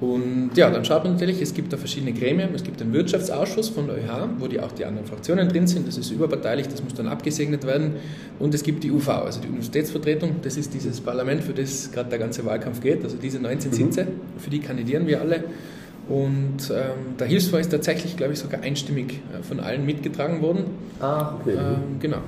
Und 0.00 0.52
ja, 0.54 0.70
dann 0.70 0.82
schaut 0.84 1.04
man 1.04 1.12
natürlich, 1.12 1.42
es 1.42 1.52
gibt 1.52 1.72
da 1.74 1.76
verschiedene 1.76 2.14
Gremien. 2.14 2.54
Es 2.54 2.64
gibt 2.64 2.80
den 2.80 2.92
Wirtschaftsausschuss 2.92 3.68
von 3.68 3.86
der 3.86 3.98
ÖH, 3.98 4.28
wo 4.38 4.46
die 4.46 4.58
auch 4.58 4.72
die 4.72 4.86
anderen 4.86 5.06
Fraktionen 5.06 5.48
drin 5.48 5.66
sind. 5.66 5.86
Das 5.86 5.98
ist 5.98 6.10
überparteilich, 6.10 6.68
das 6.68 6.82
muss 6.82 6.94
dann 6.94 7.06
abgesegnet 7.06 7.66
werden. 7.66 7.96
Und 8.38 8.54
es 8.54 8.62
gibt 8.62 8.82
die 8.82 8.90
UV, 8.90 9.08
also 9.08 9.40
die 9.40 9.48
Universitätsvertretung. 9.48 10.36
Das 10.42 10.56
ist 10.56 10.72
dieses 10.72 11.02
Parlament, 11.02 11.44
für 11.44 11.52
das 11.52 11.92
gerade 11.92 12.08
der 12.08 12.18
ganze 12.18 12.46
Wahlkampf 12.46 12.80
geht. 12.80 13.04
Also 13.04 13.18
diese 13.18 13.40
19 13.40 13.70
mhm. 13.70 13.74
Sitze, 13.74 14.06
für 14.38 14.48
die 14.48 14.60
kandidieren 14.60 15.06
wir 15.06 15.20
alle. 15.20 15.44
Und 16.08 16.70
ähm, 16.70 17.16
der 17.18 17.26
Hilfsfonds 17.26 17.66
ist 17.66 17.70
tatsächlich, 17.70 18.16
glaube 18.16 18.32
ich, 18.32 18.38
sogar 18.38 18.62
einstimmig 18.62 19.20
äh, 19.38 19.42
von 19.42 19.60
allen 19.60 19.84
mitgetragen 19.84 20.40
worden. 20.40 20.64
Ah, 20.98 21.34
okay. 21.40 21.52
Ähm, 21.52 22.00
genau. 22.00 22.18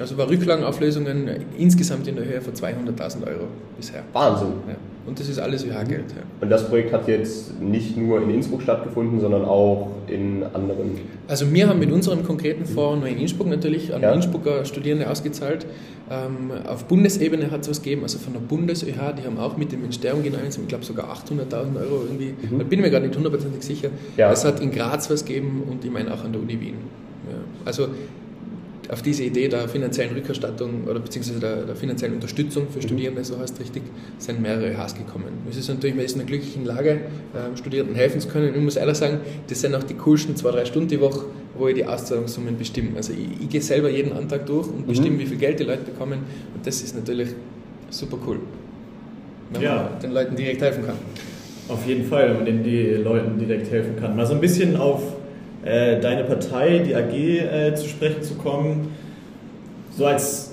Also 0.00 0.16
war 0.16 0.28
Rücklagenauflösungen 0.30 1.28
insgesamt 1.58 2.08
in 2.08 2.16
der 2.16 2.24
Höhe 2.24 2.40
von 2.40 2.54
200.000 2.54 3.26
Euro 3.26 3.44
bisher. 3.76 4.04
Wahnsinn. 4.12 4.52
Ja. 4.66 4.76
Und 5.08 5.18
das 5.18 5.28
ist 5.28 5.38
alles 5.38 5.64
ÖH-Geld. 5.64 6.10
Ja. 6.10 6.22
Und 6.40 6.50
das 6.50 6.68
Projekt 6.68 6.92
hat 6.92 7.08
jetzt 7.08 7.60
nicht 7.60 7.96
nur 7.96 8.22
in 8.22 8.28
Innsbruck 8.28 8.60
stattgefunden, 8.60 9.20
sondern 9.20 9.44
auch 9.44 9.88
in 10.06 10.44
anderen. 10.52 11.00
Also 11.26 11.50
wir 11.52 11.68
haben 11.68 11.78
mit 11.78 11.90
unserem 11.90 12.24
konkreten 12.24 12.66
Fonds 12.66 13.00
nur 13.00 13.08
in 13.08 13.18
Innsbruck 13.18 13.48
natürlich 13.48 13.94
an 13.94 14.02
ja. 14.02 14.12
Innsbrucker 14.12 14.66
Studierende 14.66 15.10
ausgezahlt. 15.10 15.66
Ähm, 16.10 16.50
auf 16.66 16.84
Bundesebene 16.84 17.50
hat 17.50 17.62
es 17.62 17.70
was 17.70 17.82
gegeben, 17.82 18.02
also 18.02 18.18
von 18.18 18.34
der 18.34 18.40
Bundes-ÖH, 18.40 19.14
die 19.18 19.26
haben 19.26 19.38
auch 19.38 19.56
mit 19.56 19.72
dem 19.72 19.80
Ministerium 19.80 20.22
gemeinsam, 20.22 20.62
ich 20.62 20.68
glaube 20.68 20.84
sogar 20.84 21.06
800.000 21.06 21.80
Euro 21.80 22.04
irgendwie, 22.04 22.34
mhm. 22.40 22.58
da 22.58 22.64
bin 22.64 22.78
ich 22.78 22.84
mir 22.84 22.90
gerade 22.90 23.06
nicht 23.06 23.16
hundertprozentig 23.16 23.62
sicher. 23.62 23.88
Ja. 24.16 24.30
Es 24.32 24.44
hat 24.44 24.60
in 24.60 24.70
Graz 24.70 25.10
was 25.10 25.24
gegeben 25.24 25.64
und 25.70 25.84
ich 25.84 25.90
meine 25.90 26.12
auch 26.12 26.24
an 26.24 26.32
der 26.32 26.40
Uni 26.40 26.60
Wien. 26.60 26.74
Also 27.64 27.88
auf 28.90 29.02
diese 29.02 29.22
Idee 29.24 29.48
der 29.48 29.68
finanziellen 29.68 30.14
Rückerstattung 30.14 30.84
oder 30.84 30.98
beziehungsweise 30.98 31.40
der, 31.40 31.56
der 31.64 31.76
finanziellen 31.76 32.14
Unterstützung 32.14 32.68
für 32.70 32.78
mhm. 32.78 32.82
Studierende, 32.82 33.24
so 33.24 33.38
heißt 33.38 33.54
es 33.54 33.60
richtig, 33.60 33.82
sind 34.18 34.40
mehrere 34.40 34.74
Hs 34.76 34.94
gekommen. 34.94 35.26
Es 35.50 35.56
ist 35.56 35.68
natürlich, 35.68 35.94
man 35.94 36.04
ist 36.04 36.14
in 36.14 36.20
einer 36.20 36.28
glücklichen 36.28 36.64
Lage, 36.64 36.90
äh, 36.90 37.56
Studierenden 37.56 37.96
helfen 37.96 38.20
zu 38.20 38.28
können. 38.28 38.48
Und 38.48 38.56
ich 38.56 38.62
muss 38.62 38.76
ehrlich 38.76 38.96
sagen, 38.96 39.20
das 39.48 39.60
sind 39.60 39.74
auch 39.74 39.82
die 39.82 39.94
coolsten 39.94 40.36
zwei, 40.36 40.52
drei 40.52 40.64
Stunden 40.64 40.88
die 40.88 41.00
Woche, 41.00 41.26
wo 41.58 41.68
ich 41.68 41.74
die 41.74 41.84
Auszahlungssummen 41.84 42.56
bestimme. 42.56 42.90
Also 42.96 43.12
ich, 43.12 43.42
ich 43.42 43.48
gehe 43.48 43.60
selber 43.60 43.90
jeden 43.90 44.12
Antrag 44.12 44.46
durch 44.46 44.68
und 44.68 44.86
bestimme, 44.86 45.16
mhm. 45.16 45.20
wie 45.20 45.26
viel 45.26 45.38
Geld 45.38 45.60
die 45.60 45.64
Leute 45.64 45.82
bekommen. 45.82 46.20
Und 46.54 46.66
das 46.66 46.82
ist 46.82 46.96
natürlich 46.96 47.28
super 47.90 48.18
cool, 48.26 48.38
wenn 49.52 49.62
ja. 49.62 49.90
man 49.90 50.00
den 50.00 50.12
Leuten 50.12 50.34
direkt 50.34 50.62
helfen 50.62 50.86
kann. 50.86 50.96
Auf 51.68 51.86
jeden 51.86 52.06
Fall, 52.06 52.30
wenn 52.30 52.36
man 52.36 52.64
den 52.64 53.04
Leuten 53.04 53.38
direkt 53.38 53.70
helfen 53.70 53.96
kann. 53.96 54.16
Mal 54.16 54.24
so 54.24 54.32
ein 54.32 54.40
bisschen 54.40 54.76
auf 54.76 55.17
äh, 55.64 56.00
deine 56.00 56.24
Partei, 56.24 56.78
die 56.78 56.94
AG, 56.94 57.12
äh, 57.12 57.74
zu 57.74 57.88
sprechen 57.88 58.22
zu 58.22 58.34
kommen. 58.34 58.92
So 59.96 60.06
als 60.06 60.48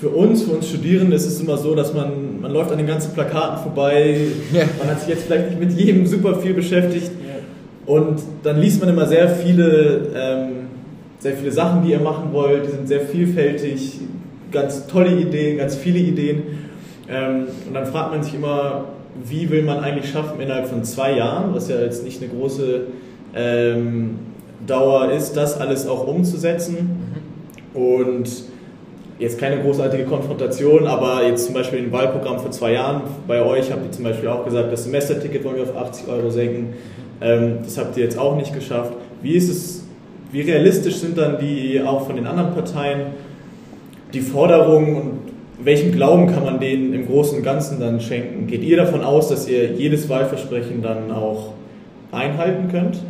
für 0.00 0.08
uns, 0.10 0.42
für 0.44 0.52
uns 0.52 0.68
Studierende 0.68 1.16
ist 1.16 1.26
es 1.26 1.40
immer 1.40 1.56
so, 1.56 1.74
dass 1.74 1.92
man, 1.92 2.40
man 2.40 2.52
läuft 2.52 2.70
an 2.70 2.78
den 2.78 2.86
ganzen 2.86 3.12
Plakaten 3.12 3.62
vorbei, 3.62 4.16
ja. 4.52 4.64
man 4.78 4.88
hat 4.88 5.00
sich 5.00 5.08
jetzt 5.08 5.24
vielleicht 5.24 5.50
nicht 5.50 5.60
mit 5.60 5.72
jedem 5.72 6.06
super 6.06 6.36
viel 6.36 6.54
beschäftigt 6.54 7.10
ja. 7.26 7.92
und 7.92 8.20
dann 8.44 8.60
liest 8.60 8.80
man 8.80 8.90
immer 8.90 9.06
sehr 9.06 9.28
viele, 9.28 10.06
ähm, 10.14 10.50
sehr 11.18 11.32
viele 11.34 11.50
Sachen, 11.50 11.82
die 11.82 11.90
ihr 11.90 12.00
machen 12.00 12.32
wollt, 12.32 12.66
die 12.66 12.70
sind 12.70 12.86
sehr 12.86 13.00
vielfältig, 13.00 13.98
ganz 14.52 14.86
tolle 14.86 15.16
Ideen, 15.16 15.58
ganz 15.58 15.74
viele 15.74 15.98
Ideen 15.98 16.42
ähm, 17.08 17.46
und 17.66 17.74
dann 17.74 17.86
fragt 17.86 18.12
man 18.12 18.22
sich 18.22 18.34
immer, 18.34 18.84
wie 19.24 19.50
will 19.50 19.64
man 19.64 19.80
eigentlich 19.80 20.10
schaffen, 20.10 20.40
innerhalb 20.40 20.68
von 20.68 20.84
zwei 20.84 21.16
Jahren, 21.16 21.52
was 21.54 21.68
ja 21.68 21.80
jetzt 21.80 22.04
nicht 22.04 22.22
eine 22.22 22.30
große 22.30 22.82
ähm, 23.34 24.18
Dauer 24.66 25.12
ist, 25.12 25.36
das 25.36 25.60
alles 25.60 25.86
auch 25.86 26.06
umzusetzen. 26.06 27.14
Und 27.74 28.28
jetzt 29.18 29.38
keine 29.38 29.60
großartige 29.62 30.04
Konfrontation, 30.04 30.86
aber 30.86 31.26
jetzt 31.26 31.46
zum 31.46 31.54
Beispiel 31.54 31.80
im 31.80 31.92
Wahlprogramm 31.92 32.38
vor 32.38 32.50
zwei 32.50 32.72
Jahren 32.72 33.02
bei 33.26 33.42
euch 33.44 33.70
habt 33.70 33.84
ihr 33.84 33.92
zum 33.92 34.04
Beispiel 34.04 34.28
auch 34.28 34.44
gesagt, 34.44 34.72
das 34.72 34.84
Semesterticket 34.84 35.44
wollen 35.44 35.56
wir 35.56 35.64
auf 35.64 35.76
80 35.76 36.08
Euro 36.08 36.30
senken. 36.30 36.74
Ähm, 37.20 37.58
das 37.64 37.78
habt 37.78 37.96
ihr 37.96 38.04
jetzt 38.04 38.18
auch 38.18 38.36
nicht 38.36 38.54
geschafft. 38.54 38.92
Wie 39.22 39.34
ist 39.34 39.48
es, 39.48 39.84
wie 40.30 40.42
realistisch 40.42 40.96
sind 40.96 41.18
dann 41.18 41.38
die 41.38 41.82
auch 41.82 42.06
von 42.06 42.16
den 42.16 42.26
anderen 42.26 42.52
Parteien 42.54 43.00
die 44.12 44.20
Forderungen 44.20 44.96
und 44.96 45.10
welchen 45.60 45.90
Glauben 45.92 46.28
kann 46.28 46.44
man 46.44 46.60
denen 46.60 46.94
im 46.94 47.06
Großen 47.06 47.38
und 47.38 47.44
Ganzen 47.44 47.80
dann 47.80 48.00
schenken? 48.00 48.46
Geht 48.46 48.62
ihr 48.62 48.76
davon 48.76 49.02
aus, 49.02 49.28
dass 49.28 49.48
ihr 49.48 49.72
jedes 49.72 50.08
Wahlversprechen 50.08 50.82
dann 50.82 51.10
auch 51.10 51.52
einhalten 52.12 52.68
könnt? 52.70 53.00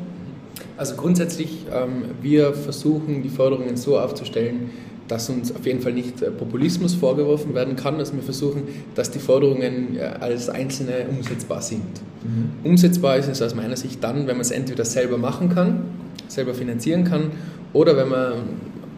Also 0.79 0.95
grundsätzlich, 0.95 1.67
ähm, 1.75 2.05
wir 2.23 2.55
versuchen 2.55 3.23
die 3.23 3.29
Forderungen 3.29 3.77
so 3.77 3.99
aufzustellen, 3.99 4.71
dass 5.09 5.29
uns 5.29 5.55
auf 5.55 5.67
jeden 5.67 5.81
Fall 5.81 5.93
nicht 5.93 6.23
äh, 6.23 6.31
Populismus 6.31 6.95
vorgeworfen 6.95 7.53
werden 7.55 7.75
kann. 7.75 7.97
Also 7.97 8.15
wir 8.15 8.23
versuchen, 8.23 8.63
dass 8.95 9.11
die 9.11 9.19
Forderungen 9.19 9.97
äh, 9.97 10.03
als 10.21 10.49
einzelne 10.49 11.07
umsetzbar 11.11 11.63
sind. 11.63 11.83
Mhm. 12.23 12.71
Umsetzbar 12.71 13.17
ist 13.17 13.29
es 13.29 13.43
aus 13.43 13.57
meiner 13.57 13.77
Sicht 13.77 14.05
dann, 14.05 14.29
wenn 14.29 14.37
man 14.37 14.43
es 14.43 14.53
entweder 14.53 14.85
selber 14.85 15.19
machen 15.19 15.49
kann, 15.49 15.83
selber 16.29 16.55
finanzieren 16.55 17.03
kann, 17.05 17.33
oder 17.73 17.97
wenn 17.97 18.09
man 18.09 18.33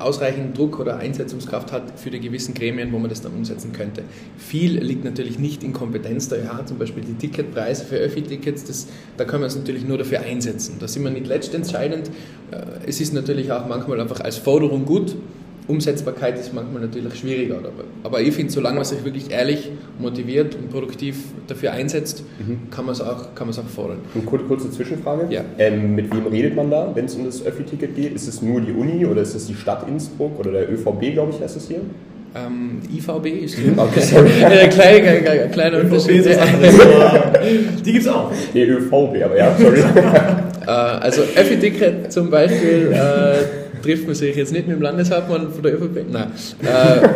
ausreichend 0.00 0.56
Druck 0.56 0.78
oder 0.78 0.96
Einsetzungskraft 0.96 1.72
hat 1.72 1.98
für 1.98 2.10
die 2.10 2.20
gewissen 2.20 2.54
Gremien, 2.54 2.92
wo 2.92 2.98
man 2.98 3.10
das 3.10 3.22
dann 3.22 3.32
umsetzen 3.32 3.72
könnte. 3.72 4.02
Viel 4.38 4.78
liegt 4.78 5.04
natürlich 5.04 5.38
nicht 5.38 5.62
in 5.62 5.72
Kompetenz 5.72 6.28
der 6.28 6.40
EH, 6.40 6.66
zum 6.66 6.78
Beispiel 6.78 7.04
die 7.04 7.14
Ticketpreise 7.14 7.84
für 7.84 7.96
Öffi-Tickets, 7.96 8.88
da 9.16 9.24
können 9.24 9.42
wir 9.42 9.48
es 9.48 9.56
natürlich 9.56 9.84
nur 9.84 9.98
dafür 9.98 10.20
einsetzen. 10.20 10.76
Da 10.80 10.88
sind 10.88 11.04
wir 11.04 11.10
nicht 11.10 11.26
letztentscheidend. 11.26 12.10
Äh, 12.50 12.86
es 12.86 13.00
ist 13.00 13.12
natürlich 13.12 13.52
auch 13.52 13.66
manchmal 13.66 14.00
einfach 14.00 14.20
als 14.20 14.36
Forderung 14.36 14.84
gut, 14.84 15.16
Umsetzbarkeit 15.68 16.38
ist 16.38 16.52
manchmal 16.52 16.82
natürlich 16.82 17.14
schwieriger. 17.14 17.58
Aber 18.02 18.20
ich 18.20 18.34
finde, 18.34 18.52
solange 18.52 18.76
man 18.76 18.84
sich 18.84 19.04
wirklich 19.04 19.30
ehrlich, 19.30 19.70
motiviert 19.98 20.54
und 20.56 20.70
produktiv 20.70 21.16
dafür 21.46 21.72
einsetzt, 21.72 22.24
mhm. 22.38 22.70
kann 22.70 22.86
man 22.86 22.94
es 22.94 23.00
auch, 23.00 23.28
auch 23.34 23.68
fordern. 23.74 23.98
Eine 24.14 24.24
kurze, 24.24 24.44
kurze 24.46 24.70
Zwischenfrage. 24.70 25.26
Ja. 25.30 25.44
Ähm, 25.58 25.94
mit 25.94 26.12
wem 26.14 26.26
redet 26.26 26.56
man 26.56 26.70
da, 26.70 26.90
wenn 26.94 27.04
es 27.04 27.14
um 27.14 27.24
das 27.24 27.44
Öffi-Ticket 27.44 27.94
geht? 27.94 28.14
Ist 28.14 28.28
es 28.28 28.42
nur 28.42 28.60
die 28.60 28.72
Uni 28.72 29.06
oder 29.06 29.22
ist 29.22 29.34
es 29.34 29.46
die 29.46 29.54
Stadt 29.54 29.88
Innsbruck 29.88 30.38
oder 30.38 30.52
der 30.52 30.72
ÖVB, 30.72 31.12
glaube 31.12 31.32
ich, 31.34 31.40
heißt 31.40 31.56
es 31.56 31.68
hier? 31.68 31.80
Ähm, 32.34 32.80
IVB 32.92 33.44
ist 33.44 33.58
okay, 33.76 34.00
sorry. 34.00 34.30
ja, 34.40 34.68
kleiner, 34.68 35.48
kleiner 35.48 35.80
Unterschied. 35.80 36.24
die 37.84 37.92
gibt 37.92 38.04
es 38.04 38.08
auch. 38.08 38.30
Die 38.54 38.62
ÖVB, 38.62 39.24
aber 39.24 39.36
ja, 39.36 39.56
sorry. 39.58 39.82
Äh, 40.70 41.00
also 41.00 41.22
Öffi-Ticket 41.22 42.12
zum 42.12 42.30
Beispiel 42.30 42.92
äh, 42.92 43.82
trifft 43.82 44.06
man 44.06 44.14
sich 44.14 44.36
jetzt 44.36 44.52
nicht 44.52 44.68
mit 44.68 44.76
dem 44.76 44.82
Landeshauptmann 44.82 45.50
von 45.50 45.62
der 45.62 45.74
ÖVP? 45.74 46.04
Nein. 46.10 46.30
Äh, 46.62 47.08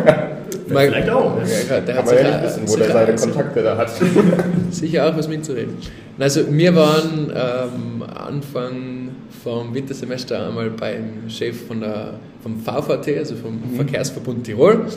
Vielleicht 0.67 1.09
auch. 1.09 1.37
Ja, 1.69 1.79
der 1.79 1.95
hat 1.95 2.05
man 2.05 2.15
nicht 2.15 2.43
wissen, 2.43 2.61
wo 2.67 2.75
der 2.75 2.91
seine 2.91 3.15
Kontakte 3.15 3.63
da 3.63 3.77
hat. 3.77 3.91
sicher 4.71 5.07
auch 5.07 5.15
was 5.15 5.27
mitzureden. 5.27 5.75
Also 6.17 6.41
wir 6.49 6.75
waren 6.75 7.31
ähm, 7.35 8.03
Anfang 8.03 9.09
vom 9.43 9.73
Wintersemester 9.73 10.47
einmal 10.47 10.71
beim 10.71 11.29
Chef 11.29 11.67
von 11.67 11.81
der, 11.81 12.15
vom 12.41 12.59
VVT, 12.59 13.17
also 13.17 13.35
vom 13.35 13.53
mhm. 13.53 13.75
Verkehrsverbund 13.75 14.43
Tirol 14.43 14.87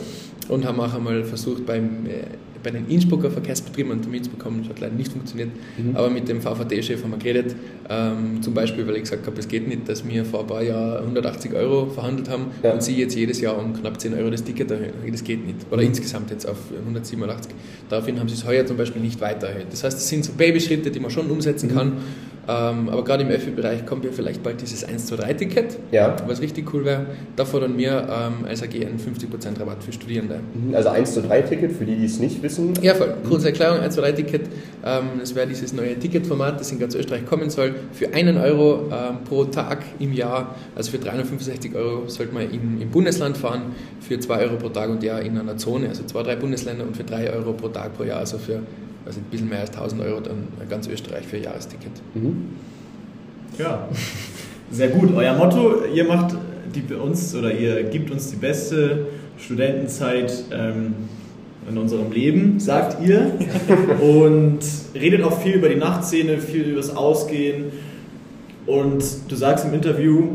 und 0.47 0.65
haben 0.65 0.79
auch 0.79 0.93
einmal 0.93 1.23
versucht 1.23 1.65
beim 1.65 2.07
äh, 2.07 2.23
bei 2.63 2.71
den 2.71 2.87
Innsbrucker 2.87 3.31
Verkehrsbetrieben 3.31 3.91
und 3.91 4.05
dem 4.05 4.13
Innsbruck 4.13 4.43
haben 4.45 4.67
hat 4.67 4.79
leider 4.79 4.95
nicht 4.95 5.11
funktioniert, 5.11 5.49
mhm. 5.77 5.95
aber 5.95 6.09
mit 6.09 6.27
dem 6.27 6.41
VVD-Chef 6.41 7.03
haben 7.03 7.11
wir 7.11 7.17
geredet, 7.17 7.55
ähm, 7.89 8.41
zum 8.41 8.53
Beispiel, 8.53 8.85
weil 8.87 8.95
ich 8.95 9.03
gesagt 9.03 9.25
habe, 9.25 9.39
es 9.39 9.47
geht 9.47 9.67
nicht, 9.67 9.87
dass 9.89 10.07
wir 10.07 10.25
vor 10.25 10.41
ein 10.41 10.47
paar 10.47 10.61
Jahren 10.61 10.99
180 10.99 11.53
Euro 11.53 11.87
verhandelt 11.87 12.29
haben 12.29 12.47
ja. 12.63 12.73
und 12.73 12.83
sie 12.83 12.95
jetzt 12.97 13.15
jedes 13.15 13.41
Jahr 13.41 13.57
um 13.57 13.73
knapp 13.73 13.99
10 13.99 14.13
Euro 14.13 14.29
das 14.29 14.43
Ticket 14.43 14.69
erhöhen. 14.71 14.93
Das 15.11 15.23
geht 15.23 15.45
nicht. 15.45 15.65
Oder 15.71 15.81
mhm. 15.81 15.89
insgesamt 15.89 16.29
jetzt 16.31 16.47
auf 16.47 16.57
187. 16.77 17.51
Daraufhin 17.89 18.19
haben 18.19 18.29
sie 18.29 18.35
es 18.35 18.45
heuer 18.45 18.65
zum 18.65 18.77
Beispiel 18.77 19.01
nicht 19.01 19.19
weiter 19.21 19.47
erhöht. 19.47 19.67
Das 19.71 19.83
heißt, 19.83 19.97
es 19.97 20.07
sind 20.07 20.25
so 20.25 20.33
Babyschritte, 20.33 20.91
die 20.91 20.99
man 20.99 21.11
schon 21.11 21.29
umsetzen 21.29 21.69
mhm. 21.69 21.75
kann, 21.75 21.93
aber 22.89 23.03
gerade 23.03 23.23
im 23.23 23.29
Öffi-Bereich 23.29 23.85
kommt 23.85 24.05
ja 24.05 24.11
vielleicht 24.11 24.41
bald 24.41 24.59
dieses 24.61 24.87
1-2-3-Ticket, 24.87 25.77
ja. 25.91 26.15
was 26.27 26.41
richtig 26.41 26.73
cool 26.73 26.83
wäre. 26.83 27.05
Da 27.35 27.45
fordern 27.45 27.77
wir 27.77 28.07
ähm, 28.09 28.45
als 28.47 28.63
AG 28.63 28.73
einen 28.73 28.99
50% 28.99 29.59
Rabatt 29.59 29.83
für 29.83 29.91
Studierende. 29.91 30.39
Mhm. 30.53 30.73
Also 30.73 30.89
1-2-3-Ticket, 30.89 31.71
für 31.71 31.85
die, 31.85 31.95
die 31.95 32.05
es 32.05 32.19
nicht 32.19 32.41
wissen. 32.41 32.73
Ja, 32.81 32.95
voll. 32.95 33.13
Kurze 33.27 33.47
Erklärung, 33.49 33.79
1-2-3-Ticket. 33.79 34.41
Ähm, 34.83 35.03
das 35.19 35.35
wäre 35.35 35.45
dieses 35.45 35.73
neue 35.73 35.99
Ticketformat, 35.99 36.59
das 36.59 36.71
in 36.71 36.79
ganz 36.79 36.95
Österreich 36.95 37.25
kommen 37.25 37.51
soll. 37.51 37.75
Für 37.91 38.13
einen 38.13 38.37
Euro 38.37 38.89
ähm, 38.91 39.23
pro 39.25 39.43
Tag 39.43 39.83
im 39.99 40.13
Jahr, 40.13 40.55
also 40.75 40.91
für 40.91 40.97
365 40.97 41.75
Euro, 41.75 42.07
sollte 42.07 42.33
man 42.33 42.49
in, 42.49 42.81
im 42.81 42.89
Bundesland 42.89 43.37
fahren, 43.37 43.73
für 43.99 44.19
2 44.19 44.39
Euro 44.39 44.55
pro 44.55 44.69
Tag 44.69 44.89
und 44.89 45.03
Jahr 45.03 45.21
in 45.21 45.37
einer 45.37 45.57
Zone, 45.57 45.89
also 45.89 46.03
zwei, 46.03 46.23
drei 46.23 46.35
Bundesländer 46.35 46.83
und 46.83 46.97
für 46.97 47.03
3 47.03 47.31
Euro 47.33 47.53
pro 47.53 47.67
Tag 47.67 47.95
pro 47.95 48.05
Jahr, 48.05 48.19
also 48.19 48.39
für 48.39 48.61
also 49.05 49.19
ein 49.19 49.25
bisschen 49.31 49.49
mehr 49.49 49.61
als 49.61 49.71
1000 49.71 50.01
Euro 50.01 50.19
dann 50.19 50.47
ganz 50.69 50.87
Österreich 50.87 51.25
für 51.25 51.37
ein 51.37 51.43
Jahresticket. 51.43 51.91
Mhm. 52.13 52.49
Ja, 53.57 53.87
sehr 54.71 54.89
gut. 54.89 55.13
Euer 55.15 55.33
Motto, 55.35 55.85
ihr 55.93 56.05
macht 56.05 56.35
die 56.73 56.81
bei 56.81 56.95
uns 56.97 57.35
oder 57.35 57.51
ihr 57.53 57.83
gibt 57.83 58.11
uns 58.11 58.29
die 58.29 58.35
beste 58.35 59.07
Studentenzeit 59.37 60.31
ähm, 60.51 60.93
in 61.67 61.77
unserem 61.77 62.11
Leben, 62.11 62.59
sagt 62.59 63.05
ihr. 63.05 63.31
Und 64.01 64.59
redet 64.95 65.23
auch 65.23 65.41
viel 65.41 65.55
über 65.55 65.69
die 65.69 65.75
Nachtszene, 65.75 66.37
viel 66.37 66.63
über 66.63 66.77
das 66.77 66.95
Ausgehen. 66.95 67.65
Und 68.65 69.03
du 69.27 69.35
sagst 69.35 69.65
im 69.65 69.73
Interview 69.73 70.29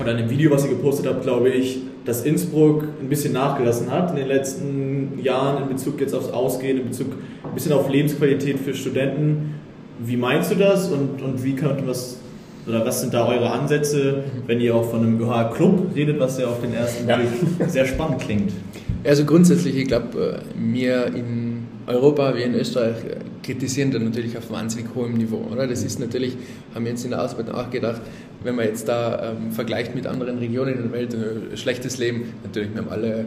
oder 0.00 0.12
in 0.12 0.18
dem 0.18 0.30
Video, 0.30 0.50
was 0.50 0.64
ihr 0.64 0.70
gepostet 0.70 1.06
habt, 1.06 1.22
glaube 1.22 1.50
ich, 1.50 1.80
dass 2.04 2.24
Innsbruck 2.24 2.84
ein 3.00 3.08
bisschen 3.08 3.32
nachgelassen 3.32 3.90
hat 3.90 4.10
in 4.10 4.16
den 4.16 4.28
letzten 4.28 5.20
Jahren 5.22 5.62
in 5.62 5.68
Bezug 5.68 6.00
jetzt 6.00 6.14
aufs 6.14 6.30
Ausgehen, 6.30 6.78
in 6.78 6.88
Bezug 6.88 7.08
ein 7.44 7.54
bisschen 7.54 7.72
auf 7.72 7.88
Lebensqualität 7.88 8.58
für 8.58 8.74
Studenten. 8.74 9.54
Wie 9.98 10.16
meinst 10.16 10.50
du 10.50 10.56
das 10.56 10.90
und, 10.90 11.22
und 11.22 11.44
wie 11.44 11.54
könnte 11.54 11.86
was 11.86 12.18
oder 12.66 12.84
was 12.86 13.00
sind 13.00 13.12
da 13.12 13.26
eure 13.26 13.50
Ansätze, 13.50 14.22
wenn 14.46 14.60
ihr 14.60 14.74
auch 14.74 14.88
von 14.88 15.00
einem 15.00 15.18
GH-Club 15.18 15.96
redet, 15.96 16.20
was 16.20 16.38
ja 16.38 16.46
auf 16.46 16.60
den 16.60 16.72
ersten 16.74 17.06
Blick 17.06 17.26
ja. 17.58 17.68
sehr 17.68 17.86
spannend 17.86 18.20
klingt? 18.20 18.52
Also 19.04 19.24
grundsätzlich, 19.24 19.76
ich 19.76 19.88
glaube, 19.88 20.42
wir 20.56 21.06
in 21.06 21.66
Europa 21.86 22.36
wie 22.36 22.42
in 22.42 22.54
Österreich 22.54 22.94
kritisieren 23.42 23.90
da 23.90 23.98
natürlich 23.98 24.36
auf 24.36 24.50
wahnsinnig 24.50 24.94
hohem 24.94 25.14
Niveau. 25.14 25.46
Oder? 25.50 25.66
Das 25.66 25.82
ist 25.82 25.98
natürlich, 25.98 26.36
haben 26.74 26.84
wir 26.84 26.92
jetzt 26.92 27.04
in 27.04 27.10
der 27.10 27.22
Ausbildung 27.22 27.54
auch 27.54 27.70
gedacht, 27.70 28.00
wenn 28.44 28.56
man 28.56 28.66
jetzt 28.66 28.88
da 28.88 29.32
ähm, 29.32 29.52
vergleicht 29.52 29.94
mit 29.94 30.06
anderen 30.06 30.38
Regionen 30.38 30.74
in 30.74 30.82
der 30.82 30.92
Welt, 30.92 31.14
ein 31.14 31.56
schlechtes 31.56 31.98
Leben, 31.98 32.32
natürlich, 32.42 32.74
wir 32.74 32.82
haben 32.82 32.90
alle 32.90 33.24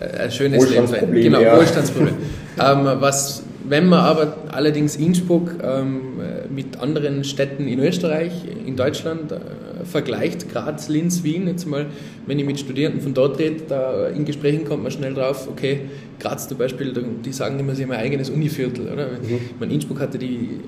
äh, 0.00 0.18
ein 0.18 0.30
schönes 0.30 0.68
Leben. 0.68 1.12
Genau, 1.12 1.40
ja. 1.40 1.56
Wohlstandsproblem. 1.56 2.14
ähm, 2.58 3.00
was, 3.00 3.43
wenn 3.64 3.86
man 3.86 4.00
aber 4.00 4.36
allerdings 4.50 4.96
Innsbruck 4.96 5.56
ähm, 5.62 6.20
mit 6.54 6.78
anderen 6.80 7.24
Städten 7.24 7.66
in 7.66 7.80
Österreich, 7.80 8.32
in 8.66 8.76
Deutschland 8.76 9.32
äh, 9.32 9.38
vergleicht, 9.84 10.50
Graz, 10.50 10.88
Linz, 10.88 11.22
Wien, 11.24 11.46
jetzt 11.46 11.66
mal, 11.66 11.86
wenn 12.26 12.38
ich 12.38 12.44
mit 12.44 12.60
Studierenden 12.60 13.00
von 13.00 13.14
dort 13.14 13.38
rede, 13.38 13.62
da 13.68 14.08
in 14.08 14.24
Gesprächen 14.24 14.64
kommt 14.64 14.82
man 14.82 14.92
schnell 14.92 15.14
drauf, 15.14 15.48
okay, 15.48 15.80
Graz 16.20 16.48
zum 16.48 16.58
Beispiel, 16.58 16.92
die 17.24 17.32
sagen 17.32 17.58
immer, 17.58 17.74
sie 17.74 17.84
haben 17.84 17.92
ein 17.92 18.00
eigenes 18.00 18.30
Univiertel. 18.30 18.92
Oder? 18.92 19.06
Mhm. 19.06 19.40
Meine, 19.58 19.72
Innsbruck 19.72 20.00
hatte 20.00 20.18
die 20.18 20.60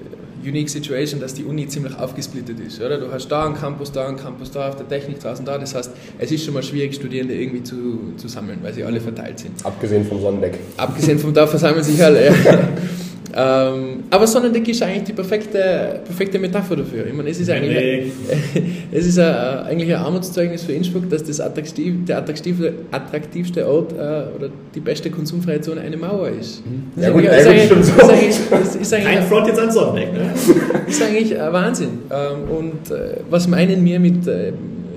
unique 0.46 0.68
Situation, 0.68 1.20
dass 1.20 1.34
die 1.34 1.44
Uni 1.44 1.66
ziemlich 1.66 1.96
aufgesplittet 1.98 2.60
ist. 2.60 2.80
Oder? 2.80 2.98
Du 2.98 3.10
hast 3.10 3.28
da 3.28 3.44
einen 3.44 3.54
Campus, 3.54 3.92
da 3.92 4.06
einen 4.06 4.16
Campus, 4.16 4.50
da 4.50 4.68
auf 4.68 4.76
der 4.76 4.88
Technik 4.88 5.20
draußen, 5.20 5.44
da. 5.44 5.58
Das 5.58 5.74
heißt, 5.74 5.90
es 6.18 6.30
ist 6.30 6.44
schon 6.44 6.54
mal 6.54 6.62
schwierig, 6.62 6.94
Studierende 6.94 7.34
irgendwie 7.34 7.62
zu, 7.62 8.14
zu 8.16 8.28
sammeln, 8.28 8.58
weil 8.62 8.72
sie 8.72 8.84
alle 8.84 9.00
verteilt 9.00 9.38
sind. 9.38 9.64
Abgesehen 9.64 10.04
vom 10.04 10.20
Sonnendeck. 10.20 10.58
Abgesehen 10.76 11.18
vom, 11.18 11.34
da 11.34 11.46
versammeln 11.46 11.82
sich 11.82 12.02
alle, 12.02 12.26
ja. 12.26 12.34
Ähm, 13.38 14.04
aber 14.08 14.26
Sonnendeck 14.26 14.66
ist 14.66 14.82
eigentlich 14.82 15.04
die 15.04 15.12
perfekte, 15.12 16.00
perfekte 16.06 16.38
Metapher 16.38 16.76
dafür. 16.76 17.06
Ich 17.06 17.12
meine, 17.12 17.28
es 17.28 17.38
ist 17.38 17.50
eigentlich, 17.50 18.10
es 18.92 19.06
ist 19.06 19.18
ein, 19.18 19.34
eigentlich 19.66 19.94
ein 19.94 20.00
Armutszeugnis 20.00 20.62
für 20.62 20.72
Innsbruck, 20.72 21.10
dass 21.10 21.22
das 21.22 21.38
attraktiv, 21.40 22.06
der 22.06 22.16
attraktivste, 22.16 22.72
attraktivste 22.90 23.68
Ort 23.68 23.92
äh, 23.92 23.96
oder 23.96 24.48
die 24.74 24.80
beste 24.80 25.10
konsumfreie 25.10 25.60
Zone 25.60 25.82
eine 25.82 25.98
Mauer 25.98 26.30
ist. 26.30 26.64
Mhm. 26.64 27.02
Ja, 27.02 27.10
gut, 27.10 27.24
ist, 27.24 27.46
eigentlich, 27.46 27.70
ist 27.70 28.00
eigentlich, 28.00 28.28
ist, 28.28 28.76
ist 28.76 28.94
eigentlich, 28.94 29.14
Kein 29.14 29.26
Front 29.26 29.48
jetzt 29.48 29.60
an 29.60 29.70
Sonnendeck, 29.70 30.14
ne? 30.14 30.32
ist 30.88 31.02
eigentlich 31.02 31.38
ein 31.38 31.52
Wahnsinn. 31.52 31.88
Ähm, 32.10 32.50
und 32.50 32.90
äh, 32.90 33.18
was 33.28 33.48
meinen 33.48 33.84
wir 33.84 34.00
mit 34.00 34.26
äh, 34.26 34.52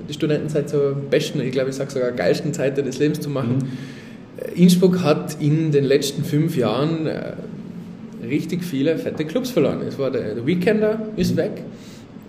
die 0.08 0.14
Studentenzeit 0.14 0.70
zur 0.70 0.94
besten, 0.94 1.42
ich 1.42 1.52
glaube, 1.52 1.68
ich 1.68 1.76
sage 1.76 1.90
sogar 1.90 2.10
geilsten 2.12 2.54
Zeit 2.54 2.78
des 2.78 2.98
Lebens 2.98 3.20
zu 3.20 3.28
machen? 3.28 3.58
Mhm. 3.58 3.68
Innsbruck 4.54 5.02
hat 5.02 5.36
in 5.40 5.70
den 5.72 5.84
letzten 5.84 6.24
fünf 6.24 6.56
Jahren 6.56 7.06
äh, 7.06 7.32
richtig 8.28 8.64
viele 8.64 8.96
fette 8.98 9.24
Clubs 9.24 9.50
verloren. 9.50 9.80
Es 9.86 9.98
war 9.98 10.10
der, 10.10 10.34
der 10.34 10.46
Weekender 10.46 11.08
ist 11.16 11.36
weg. 11.36 11.62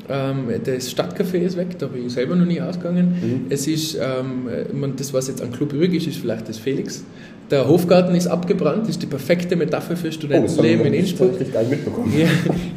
Ähm, 0.10 0.46
das 0.64 0.90
Stadtcafé 0.92 1.38
ist 1.38 1.58
weg, 1.58 1.78
da 1.78 1.88
bin 1.88 2.06
ich 2.08 2.14
selber 2.14 2.36
noch 2.36 2.46
nie 2.46 2.60
ausgegangen. 2.60 3.46
Es 3.50 3.68
ist, 3.68 3.96
ähm, 3.96 4.50
man, 4.74 4.96
das, 4.96 5.14
was 5.14 5.28
jetzt 5.28 5.42
an 5.42 5.52
Club 5.52 5.74
übrig 5.74 5.94
ist, 5.94 6.08
ist 6.08 6.18
vielleicht 6.18 6.50
das 6.50 6.58
Felix. 6.58 7.04
Der 7.52 7.68
Hofgarten 7.68 8.16
ist 8.16 8.28
abgebrannt, 8.28 8.84
das 8.84 8.92
ist 8.92 9.02
die 9.04 9.08
perfekte 9.08 9.56
Metapher 9.58 9.96
für 9.98 10.08
Oh, 10.08 10.10
das 10.10 10.16
Studentenleben 10.16 10.86
in 10.86 10.94
Innsbruck. 10.94 11.32
ich 11.40 11.52
gar 11.54 11.60
nicht 11.62 11.72
mitbekommen. 11.72 12.12
Ja, 12.18 12.28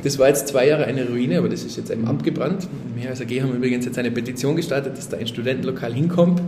das 0.02 0.18
war 0.18 0.28
jetzt 0.28 0.48
zwei 0.48 0.66
Jahre 0.68 0.84
eine 0.84 1.06
Ruine, 1.08 1.38
aber 1.38 1.48
das 1.48 1.62
ist 1.64 1.76
jetzt 1.76 1.90
eben 1.90 2.04
abgebrannt. 2.06 2.66
Wir 2.96 3.08
als 3.10 3.20
AG 3.20 3.30
haben 3.40 3.54
übrigens 3.54 3.84
jetzt 3.84 3.98
eine 3.98 4.10
Petition 4.10 4.56
gestartet, 4.56 4.98
dass 4.98 5.08
da 5.08 5.16
ein 5.16 5.28
Studentenlokal 5.28 5.92
hinkommt. 5.94 6.42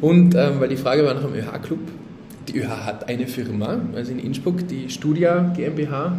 Und 0.00 0.34
ähm, 0.36 0.52
weil 0.60 0.68
die 0.68 0.76
Frage 0.76 1.04
war 1.04 1.14
nach 1.14 1.24
dem 1.24 1.34
ÖH-Club. 1.34 1.80
Die 2.48 2.58
ÖH 2.58 2.84
hat 2.84 3.08
eine 3.08 3.26
Firma, 3.26 3.80
also 3.94 4.12
in 4.12 4.18
Innsbruck, 4.18 4.66
die 4.68 4.90
Studia 4.90 5.52
GmbH. 5.56 6.18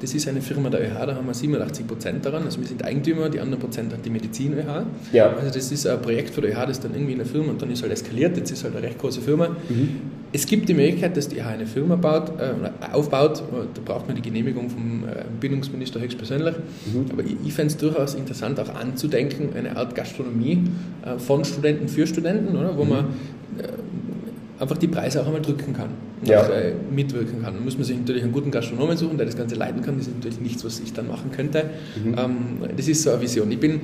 Das 0.00 0.14
ist 0.14 0.26
eine 0.28 0.40
Firma 0.40 0.70
der 0.70 0.80
ÖH, 0.80 1.06
da 1.06 1.14
haben 1.14 1.26
wir 1.26 1.34
87 1.34 1.86
Prozent 1.86 2.24
daran. 2.24 2.44
Also 2.44 2.58
wir 2.58 2.66
sind 2.66 2.82
Eigentümer, 2.82 3.28
die 3.28 3.38
anderen 3.38 3.60
Prozent 3.60 3.92
hat 3.92 4.04
die 4.04 4.08
Medizin 4.08 4.54
ÖH. 4.54 4.84
Ja. 5.12 5.28
Also 5.36 5.52
das 5.52 5.70
ist 5.70 5.86
ein 5.86 6.00
Projekt 6.00 6.30
für 6.34 6.40
die 6.40 6.48
ÖH, 6.48 6.60
das 6.60 6.70
ist 6.78 6.84
dann 6.84 6.94
irgendwie 6.94 7.12
in 7.12 7.18
der 7.18 7.26
Firma 7.26 7.50
und 7.50 7.60
dann 7.60 7.70
ist 7.70 7.82
halt 7.82 7.92
eskaliert. 7.92 8.36
Jetzt 8.36 8.50
ist 8.50 8.64
halt 8.64 8.74
eine 8.74 8.86
recht 8.86 8.98
große 8.98 9.20
Firma. 9.20 9.54
Es 10.32 10.46
gibt 10.46 10.68
die 10.68 10.74
Möglichkeit, 10.74 11.16
dass 11.16 11.28
die 11.28 11.38
ÖH 11.38 11.48
eine 11.48 11.66
Firma 11.66 11.96
baut, 11.96 12.30
äh, 12.40 12.52
aufbaut. 12.92 13.42
Da 13.74 13.80
braucht 13.84 14.06
man 14.06 14.16
die 14.16 14.22
Genehmigung 14.22 14.70
vom 14.70 15.04
äh, 15.04 15.24
Bildungsminister 15.38 16.00
höchstpersönlich. 16.00 16.54
Aber 17.12 17.22
ich, 17.22 17.36
ich 17.44 17.52
fände 17.52 17.72
es 17.72 17.76
durchaus 17.76 18.14
interessant, 18.14 18.58
auch 18.58 18.74
anzudenken, 18.74 19.50
eine 19.54 19.76
Art 19.76 19.94
Gastronomie 19.94 20.64
äh, 21.04 21.18
von 21.18 21.44
Studenten 21.44 21.88
für 21.88 22.06
Studenten, 22.06 22.56
oder? 22.56 22.76
wo 22.78 22.84
man 22.84 23.06
äh, 23.58 23.68
einfach 24.60 24.76
die 24.78 24.88
Preise 24.88 25.22
auch 25.22 25.26
einmal 25.26 25.40
drücken 25.42 25.72
kann 25.72 25.88
und 26.20 26.28
Ja. 26.28 26.46
äh, 26.48 26.72
mitwirken 26.94 27.42
kann. 27.42 27.54
Da 27.54 27.60
muss 27.60 27.76
man 27.76 27.84
sich 27.84 27.96
natürlich 27.98 28.22
einen 28.22 28.32
guten 28.32 28.50
Gastronomen 28.50 28.96
suchen, 28.96 29.16
der 29.16 29.26
das 29.26 29.36
Ganze 29.36 29.54
leiten 29.56 29.82
kann. 29.82 29.96
Das 29.98 30.06
ist 30.06 30.16
natürlich 30.16 30.40
nichts, 30.40 30.64
was 30.64 30.78
ich 30.80 30.92
dann 30.92 31.08
machen 31.08 31.30
könnte. 31.32 31.64
Mhm. 32.04 32.14
Ähm, 32.18 32.36
das 32.76 32.86
ist 32.88 33.02
so 33.02 33.10
eine 33.10 33.22
Vision. 33.22 33.50
Ich 33.50 33.58
bin, 33.58 33.76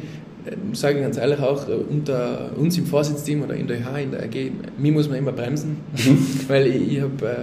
äh, 0.45 0.53
sage 0.75 0.97
ich 0.99 1.03
ganz 1.03 1.17
ehrlich 1.17 1.39
auch, 1.41 1.67
äh, 1.69 1.73
unter 1.73 2.51
uns 2.57 2.77
im 2.77 2.85
Vorsitzteam 2.87 3.43
oder 3.43 3.55
in 3.55 3.67
der 3.67 3.79
ÖH, 3.81 4.03
in 4.03 4.11
der 4.11 4.23
AG, 4.25 4.53
mir 4.79 4.93
muss 4.93 5.09
man 5.09 5.19
immer 5.19 5.33
bremsen, 5.33 5.79
weil 6.49 6.67
ich, 6.67 6.93
ich 6.93 7.01
habe 7.01 7.27
äh, 7.27 7.37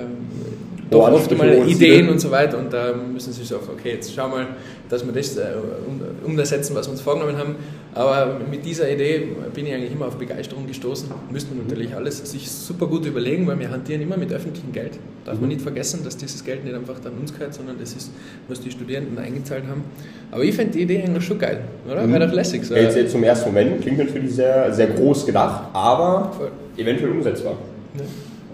doch 0.93 1.12
oft 1.12 1.38
mal 1.38 1.53
Ideen 1.67 1.75
Ziele. 1.77 2.12
und 2.12 2.19
so 2.19 2.31
weiter 2.31 2.57
und 2.57 2.71
da 2.71 2.93
müssen 2.93 3.33
sie 3.33 3.43
sagen, 3.43 3.63
okay, 3.71 3.91
jetzt 3.93 4.13
schau 4.13 4.27
mal, 4.29 4.47
dass 4.89 5.05
wir 5.05 5.12
das 5.13 5.38
äh, 5.38 5.41
um- 5.88 6.01
umsetzen, 6.29 6.75
was 6.75 6.88
wir 6.88 6.91
uns 6.91 7.01
vorgenommen 7.01 7.38
haben. 7.38 7.55
Aber 7.95 8.39
mit 8.50 8.65
dieser 8.65 8.91
Idee 8.91 9.27
bin 9.53 9.67
ich 9.67 9.73
eigentlich 9.73 9.91
immer 9.91 10.07
auf 10.07 10.15
Begeisterung 10.15 10.65
gestoßen. 10.65 11.09
Müsste 11.31 11.53
man 11.53 11.67
natürlich 11.67 11.95
alles 11.95 12.17
sich 12.31 12.50
super 12.50 12.88
gut 12.88 13.05
überlegen, 13.05 13.45
weil 13.45 13.59
wir 13.59 13.69
hantieren 13.69 14.01
immer 14.01 14.17
mit 14.17 14.33
öffentlichem 14.33 14.71
Geld. 14.71 14.93
Darf 15.25 15.39
man 15.39 15.50
nicht 15.50 15.62
vergessen, 15.62 16.01
dass 16.03 16.17
dieses 16.17 16.43
Geld 16.43 16.63
nicht 16.65 16.73
einfach 16.75 17.00
dann 17.03 17.13
uns 17.19 17.31
gehört, 17.31 17.53
sondern 17.53 17.77
das 17.79 17.93
ist, 17.93 18.12
was 18.47 18.59
die 18.62 18.71
Studierenden 18.71 19.17
eingezahlt 19.19 19.63
haben. 19.69 19.83
Aber 20.31 20.43
ich 20.43 20.55
fände 20.55 20.73
die 20.73 20.81
Idee 20.81 21.03
eigentlich 21.03 21.23
schon 21.23 21.38
geil, 21.38 21.62
oder? 21.88 22.09
Wäre 22.12 22.27
doch 22.27 22.33
lässig. 22.33 22.65
So. 22.65 22.73
Jetzt, 22.73 22.95
jetzt 22.97 23.12
zum 23.12 23.23
ersten 23.23 23.50
Moment 23.50 23.81
klingt 23.81 24.00
natürlich 24.00 24.33
sehr, 24.33 24.73
sehr 24.73 24.88
groß 24.88 25.27
gedacht, 25.27 25.65
aber 25.73 26.31
Voll. 26.35 26.51
eventuell 26.77 27.12
umsetzbar. 27.12 27.53
Ja. 27.95 28.01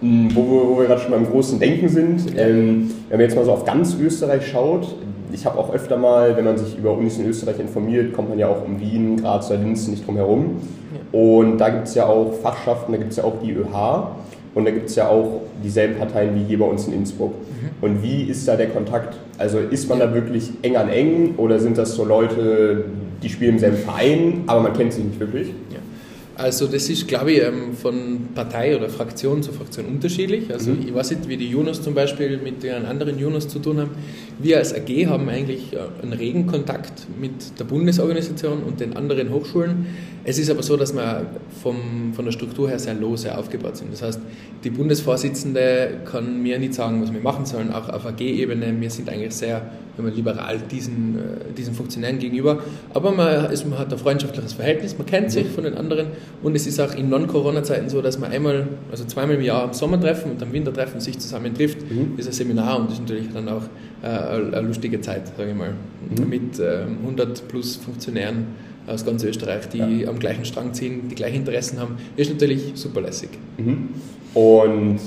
Mm, 0.02 0.28
Wo, 0.34 0.42
wir- 0.44 0.70
wo 0.70 0.80
wir 0.80 0.88
gerade 0.88 1.02
schon 1.02 1.12
beim 1.12 1.26
großen 1.30 1.60
Denken 1.60 1.90
sind, 1.90 2.22
ähm, 2.38 2.90
wenn 3.10 3.18
man 3.18 3.22
jetzt 3.28 3.36
mal 3.36 3.44
so 3.46 3.52
auf 3.52 3.66
ganz 3.66 3.98
Österreich 4.00 4.48
schaut, 4.48 4.96
ich 5.34 5.46
habe 5.46 5.58
auch 5.60 5.74
öfter 5.74 5.98
mal, 5.98 6.36
wenn 6.38 6.46
man 6.46 6.58
sich 6.58 6.78
über 6.78 6.92
Unis 6.98 7.18
in 7.20 7.28
Österreich 7.28 7.60
informiert, 7.60 8.14
kommt 8.14 8.30
man 8.30 8.40
ja 8.40 8.48
auch 8.48 8.66
um 8.66 8.80
Wien, 8.80 9.18
Graz 9.18 9.50
oder 9.52 9.60
Linz 9.60 9.88
nicht 9.88 10.08
drum 10.08 10.16
herum. 10.16 10.46
Und 11.12 11.58
da 11.58 11.70
gibt 11.70 11.88
es 11.88 11.96
ja 11.96 12.06
auch 12.06 12.32
Fachschaften, 12.42 12.94
da 12.94 12.98
gibt 12.98 13.12
es 13.12 13.18
ja 13.18 13.24
auch 13.26 13.36
die 13.44 13.52
ÖH 13.52 14.08
und 14.56 14.66
da 14.66 14.72
gibt 14.72 14.90
es 14.90 14.96
ja 14.96 15.08
auch 15.10 15.42
dieselben 15.64 15.96
Parteien 16.00 16.34
wie 16.36 16.44
hier 16.48 16.60
bei 16.60 16.66
uns 16.66 16.88
in 16.88 16.94
Innsbruck. 16.94 17.34
Und 17.82 18.02
wie 18.02 18.24
ist 18.24 18.48
da 18.48 18.56
der 18.56 18.68
Kontakt? 18.70 19.18
Also 19.38 19.60
ist 19.60 19.88
man 19.90 20.00
da 20.00 20.14
wirklich 20.14 20.50
eng 20.62 20.78
an 20.78 20.90
eng 20.90 21.36
oder 21.38 21.60
sind 21.60 21.78
das 21.78 21.94
so 21.94 22.04
Leute, 22.06 22.86
die 23.22 23.30
spielen 23.30 23.54
im 23.54 23.60
selben 23.60 23.78
Verein, 23.78 24.44
aber 24.48 24.62
man 24.62 24.74
kennt 24.74 24.94
sie 24.94 25.02
nicht 25.04 25.20
wirklich? 25.20 25.54
Also 26.40 26.68
das 26.68 26.90
ist, 26.90 27.06
glaube 27.06 27.34
ich, 27.34 27.44
ähm, 27.44 27.74
von 27.74 28.30
Partei 28.34 28.74
oder 28.74 28.88
Fraktion 28.88 29.44
zu 29.44 29.52
Fraktion 29.52 29.88
unterschiedlich. 29.88 30.50
Also 30.54 30.72
ich 30.72 30.94
weiß 30.94 31.12
nicht, 31.12 31.28
wie 31.28 31.36
die 31.36 31.50
Junos 31.50 31.82
zum 31.82 31.94
Beispiel 31.94 32.38
mit 32.38 32.64
den 32.64 32.86
anderen 32.86 33.20
Junos 33.20 33.50
zu 33.50 33.60
tun 33.60 33.78
haben. 33.78 33.90
Wir 34.40 34.58
als 34.58 34.74
AG 34.74 34.88
haben 35.08 35.28
eigentlich 35.28 35.74
äh, 35.74 35.80
einen 36.02 36.14
regen 36.14 36.48
Kontakt 36.48 37.08
mit 37.20 37.60
der 37.60 37.66
Bundesorganisation 37.66 38.64
und 38.64 38.80
den 38.80 38.96
anderen 38.96 39.32
Hochschulen. 39.32 39.88
Es 40.24 40.40
ist 40.40 40.50
aber 40.50 40.64
so, 40.64 40.78
dass 40.78 40.94
wir 40.94 41.26
vom, 41.62 42.14
von 42.14 42.24
der 42.24 42.32
Struktur 42.32 42.70
her 42.70 42.80
sehr 42.80 42.94
lose 42.94 43.38
aufgebaut 43.38 43.76
sind. 43.76 43.92
Das 43.92 44.02
heißt, 44.02 44.22
die 44.64 44.70
Bundesvorsitzende 44.70 46.02
kann 46.10 46.42
mir 46.42 46.58
nicht 46.58 46.74
sagen, 46.74 47.02
was 47.02 47.12
wir 47.12 47.20
machen 47.20 47.46
sollen, 47.46 47.74
auch 47.74 47.90
auf 47.90 48.06
AG-Ebene. 48.06 48.80
Wir 48.80 48.90
sind 48.90 49.10
eigentlich 49.10 49.36
sehr 49.36 49.70
wenn 50.00 50.06
man 50.06 50.16
liberal 50.16 50.60
diesen, 50.72 51.18
äh, 51.18 51.54
diesen 51.54 51.74
Funktionären 51.74 52.20
gegenüber. 52.20 52.64
Aber 52.94 53.12
man, 53.12 53.52
ist, 53.52 53.68
man 53.68 53.78
hat 53.78 53.92
ein 53.92 54.00
freundschaftliches 54.00 54.54
Verhältnis, 54.54 54.98
man 54.98 55.06
kennt 55.06 55.30
sich 55.30 55.48
von 55.48 55.66
den 55.66 55.76
anderen 55.76 56.08
und 56.44 56.56
es 56.56 56.66
ist 56.68 56.80
auch 56.80 56.94
in 56.96 57.10
Non-Corona-Zeiten 57.10 57.90
so, 57.90 58.02
dass 58.02 58.18
man 58.20 58.32
einmal, 58.32 58.68
also 58.92 59.04
zweimal 59.06 59.36
im 59.36 59.42
Jahr 59.42 59.64
am 59.64 59.74
Sommertreffen 59.74 60.32
und 60.32 60.42
am 60.44 60.54
Wintertreffen 60.54 61.00
sich 61.02 61.20
zusammen 61.20 61.54
trifft. 61.54 61.80
Das 62.18 62.26
ist 62.26 62.34
ein 62.42 62.48
Seminar 62.48 62.80
und 62.80 62.86
das 62.88 62.94
ist 62.96 63.02
natürlich 63.02 63.30
dann 63.34 63.48
auch 63.50 63.64
äh, 64.02 64.08
eine 64.08 64.68
lustige 64.68 65.02
Zeit, 65.02 65.24
sage 65.38 65.50
ich 65.52 65.56
mal, 65.58 65.74
mit 66.28 66.60
ähm, 66.60 66.98
100 67.04 67.48
plus 67.48 67.76
Funktionären 67.76 68.48
aus 68.88 69.06
ganz 69.06 69.24
Österreich, 69.24 69.68
die 69.70 70.08
am 70.08 70.18
gleichen 70.18 70.46
Strang 70.46 70.74
ziehen, 70.74 71.10
die 71.10 71.16
gleichen 71.16 71.38
Interessen 71.38 71.80
haben. 71.80 71.98
Ist 72.16 72.32
natürlich 72.32 72.72
super 72.76 73.02
lässig. 73.02 73.30
Mhm. 73.58 73.90
Und 74.34 75.00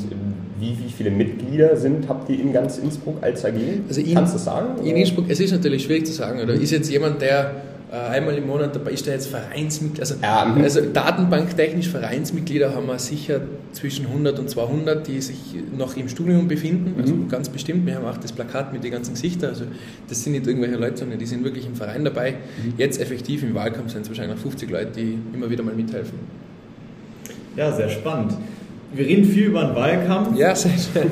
wie, 0.61 0.77
wie 0.79 0.93
viele 0.97 1.11
Mitglieder 1.11 1.77
sind, 1.77 2.09
habt 2.09 2.29
ihr 2.31 2.39
in 2.39 2.53
ganz 2.53 2.79
Innsbruck 2.79 3.17
als 3.23 3.45
AG? 3.45 3.55
Also 3.89 4.01
in- 4.01 4.15
Kannst 4.15 4.35
du 4.35 4.37
das 4.37 4.45
sagen? 4.45 4.85
In 4.85 4.97
Innsbruck, 4.97 5.25
es 5.29 5.41
ist 5.41 5.51
natürlich 5.53 5.83
schwierig 5.85 6.07
zu 6.07 6.13
sagen, 6.13 6.41
oder 6.41 6.55
ist 6.55 6.71
jetzt 6.71 6.91
jemand, 6.91 7.21
der 7.23 7.41
äh, 7.41 7.53
einmal 7.99 8.37
im 8.39 8.47
Monat 8.47 8.75
dabei 8.75 8.93
ist, 8.93 9.07
der 9.07 9.15
jetzt 9.15 9.27
Vereinsmitglied, 9.29 10.01
also, 10.01 10.15
Ja, 10.23 10.45
also 10.63 10.81
datenbanktechnisch 10.81 11.89
Vereinsmitglieder 11.89 12.75
haben 12.75 12.87
wir 12.87 12.99
sicher 12.99 13.41
zwischen 13.73 14.07
100 14.07 14.39
und 14.39 14.49
200, 14.49 15.07
die 15.07 15.21
sich 15.21 15.37
noch 15.77 15.97
im 15.97 16.09
Studium 16.09 16.49
befinden, 16.49 16.95
also 17.01 17.15
Mhm. 17.15 17.29
ganz 17.29 17.49
bestimmt. 17.51 17.85
Wir 17.87 17.97
haben 17.97 18.07
auch 18.07 18.17
das 18.17 18.33
Plakat 18.33 18.73
mit 18.73 18.83
den 18.83 18.93
ganzen 18.93 19.13
Gesichtern, 19.15 19.51
also 19.51 19.65
das 20.09 20.23
sind 20.25 20.33
nicht 20.33 20.47
irgendwelche 20.47 20.77
Leute, 20.77 20.97
sondern 20.99 21.19
die 21.19 21.27
sind 21.27 21.45
wirklich 21.45 21.67
im 21.67 21.75
Verein 21.75 22.05
dabei. 22.05 22.33
Mhm. 22.33 22.75
Jetzt 22.79 23.01
effektiv 23.01 23.43
im 23.43 23.55
Wahlkampf 23.55 23.93
sind 23.93 24.03
es 24.03 24.09
wahrscheinlich 24.09 24.37
noch 24.37 24.43
50 24.43 24.71
Leute, 24.71 24.93
die 24.97 25.19
immer 25.35 25.51
wieder 25.51 25.63
mal 25.63 25.75
mithelfen. 25.75 26.19
Ja, 27.57 27.71
sehr 27.73 27.89
spannend. 27.91 28.33
Wir 28.95 29.07
reden 29.07 29.25
viel 29.25 29.45
über 29.47 29.65
den 29.65 29.75
Wahlkampf. 29.75 30.39
Ja, 30.39 30.55
sehr 30.55 30.73
schön. 30.73 31.11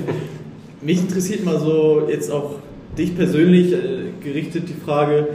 Mich 0.83 0.99
interessiert 0.99 1.45
mal 1.45 1.59
so 1.59 2.09
jetzt 2.11 2.31
auch 2.31 2.57
dich 2.97 3.15
persönlich 3.15 3.73
äh, 3.73 3.79
gerichtet 4.23 4.65
die 4.69 4.75
Frage, 4.85 5.29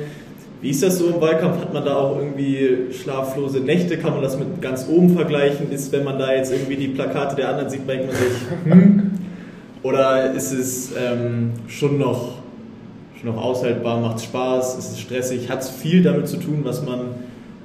wie 0.62 0.70
ist 0.70 0.82
das 0.82 0.98
so 0.98 1.08
im 1.08 1.22
Wahlkampf? 1.22 1.60
Hat 1.60 1.74
man 1.74 1.86
da 1.86 1.96
auch 1.96 2.18
irgendwie 2.18 2.92
schlaflose 2.92 3.60
Nächte? 3.60 3.98
Kann 3.98 4.14
man 4.14 4.22
das 4.22 4.38
mit 4.38 4.62
ganz 4.62 4.88
oben 4.90 5.16
vergleichen? 5.16 5.72
Ist, 5.72 5.92
wenn 5.92 6.04
man 6.04 6.18
da 6.18 6.34
jetzt 6.34 6.52
irgendwie 6.52 6.76
die 6.76 6.88
Plakate 6.88 7.36
der 7.36 7.50
anderen 7.50 7.70
sieht, 7.70 7.88
denkt 7.88 8.08
man 8.08 8.16
sich, 8.16 8.74
hm? 8.74 9.12
Oder 9.84 10.34
ist 10.34 10.52
es 10.52 10.94
ähm, 10.98 11.52
schon 11.68 12.00
noch 12.00 12.46
schon 13.20 13.34
noch 13.34 13.42
aushaltbar, 13.42 14.00
macht 14.00 14.22
Spaß, 14.22 14.78
ist 14.78 14.92
es 14.92 15.00
stressig, 15.00 15.50
hat 15.50 15.62
es 15.62 15.70
viel 15.70 16.04
damit 16.04 16.28
zu 16.28 16.38
tun, 16.38 16.60
was 16.64 16.84
man, 16.86 17.00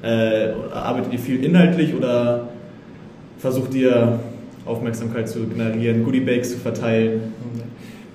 äh, 0.03 0.53
arbeitet 0.73 1.13
ihr 1.13 1.19
viel 1.19 1.45
inhaltlich 1.45 1.95
oder 1.95 2.49
versucht 3.39 3.75
ihr 3.75 4.21
Aufmerksamkeit 4.65 5.29
zu 5.29 5.47
generieren, 5.47 6.05
Goodiebags 6.05 6.53
zu 6.53 6.59
verteilen? 6.59 7.33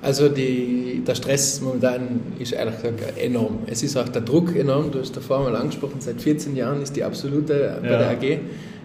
Also 0.06 0.30
die, 0.30 1.02
der 1.06 1.15
Stress 1.15 1.62
momentan 1.62 2.20
ist 2.38 2.54
ehrlich 2.54 2.76
gesagt 2.76 3.18
enorm. 3.18 3.60
Es 3.65 3.82
ist 3.82 3.98
auch 3.98 4.08
der 4.08 4.22
Druck 4.22 4.56
enorm. 4.56 4.91
Du 4.91 5.00
hast 5.00 5.18
davor 5.18 5.39
mal 5.50 5.56
angesprochen, 5.56 5.96
seit 6.00 6.22
14 6.22 6.56
Jahren 6.56 6.84
ist 6.84 6.96
die 6.96 7.04
absolute 7.04 7.80
bei 7.82 7.89
Ja. 7.89 7.98
der 7.98 8.10
AG. 8.12 8.39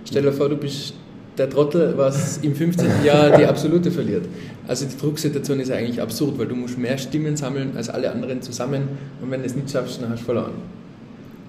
Stell 0.06 0.22
dir 0.22 0.32
vor, 0.32 0.48
du 0.48 0.56
bist 0.56 0.94
der 1.36 1.50
Trottel, 1.50 1.92
was 1.96 2.38
im 2.38 2.54
15. 2.54 3.04
Jahr 3.04 3.36
die 3.36 3.44
absolute 3.44 3.90
verliert. 3.90 4.24
Also 4.66 4.86
die 4.86 4.96
Drucksituation 4.96 5.60
ist 5.60 5.70
eigentlich 5.70 6.00
absurd, 6.00 6.38
weil 6.38 6.46
du 6.46 6.54
musst 6.56 6.78
mehr 6.78 6.96
Stimmen 6.96 7.36
sammeln 7.36 7.72
als 7.76 7.90
alle 7.90 8.10
anderen 8.10 8.40
zusammen 8.40 8.82
und 9.20 9.30
wenn 9.30 9.40
du 9.40 9.46
es 9.46 9.54
nicht 9.54 9.70
schaffst, 9.70 10.00
dann 10.00 10.08
hast 10.10 10.20
du 10.20 10.24
verloren. 10.24 10.52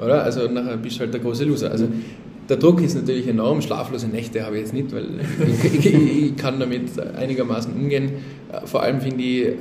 Oder? 0.03 0.23
Also 0.23 0.47
nachher 0.49 0.75
bist 0.77 0.97
du 0.97 1.01
halt 1.01 1.13
der 1.13 1.21
große 1.21 1.45
Loser. 1.45 1.71
Also 1.71 1.88
der 2.49 2.58
Druck 2.58 2.82
ist 2.82 2.95
natürlich 2.95 3.27
enorm. 3.27 3.62
Schlaflose 3.62 4.08
Nächte 4.08 4.45
habe 4.45 4.56
ich 4.56 4.62
jetzt 4.63 4.73
nicht, 4.73 4.93
weil 4.93 5.21
ich, 5.63 5.86
ich, 5.86 5.93
ich 6.23 6.36
kann 6.36 6.60
damit 6.60 6.89
einigermaßen 6.99 7.73
umgehen. 7.73 8.12
Vor 8.65 8.84
allem 8.84 9.01
finde 9.01 9.23
ich, 9.23 9.54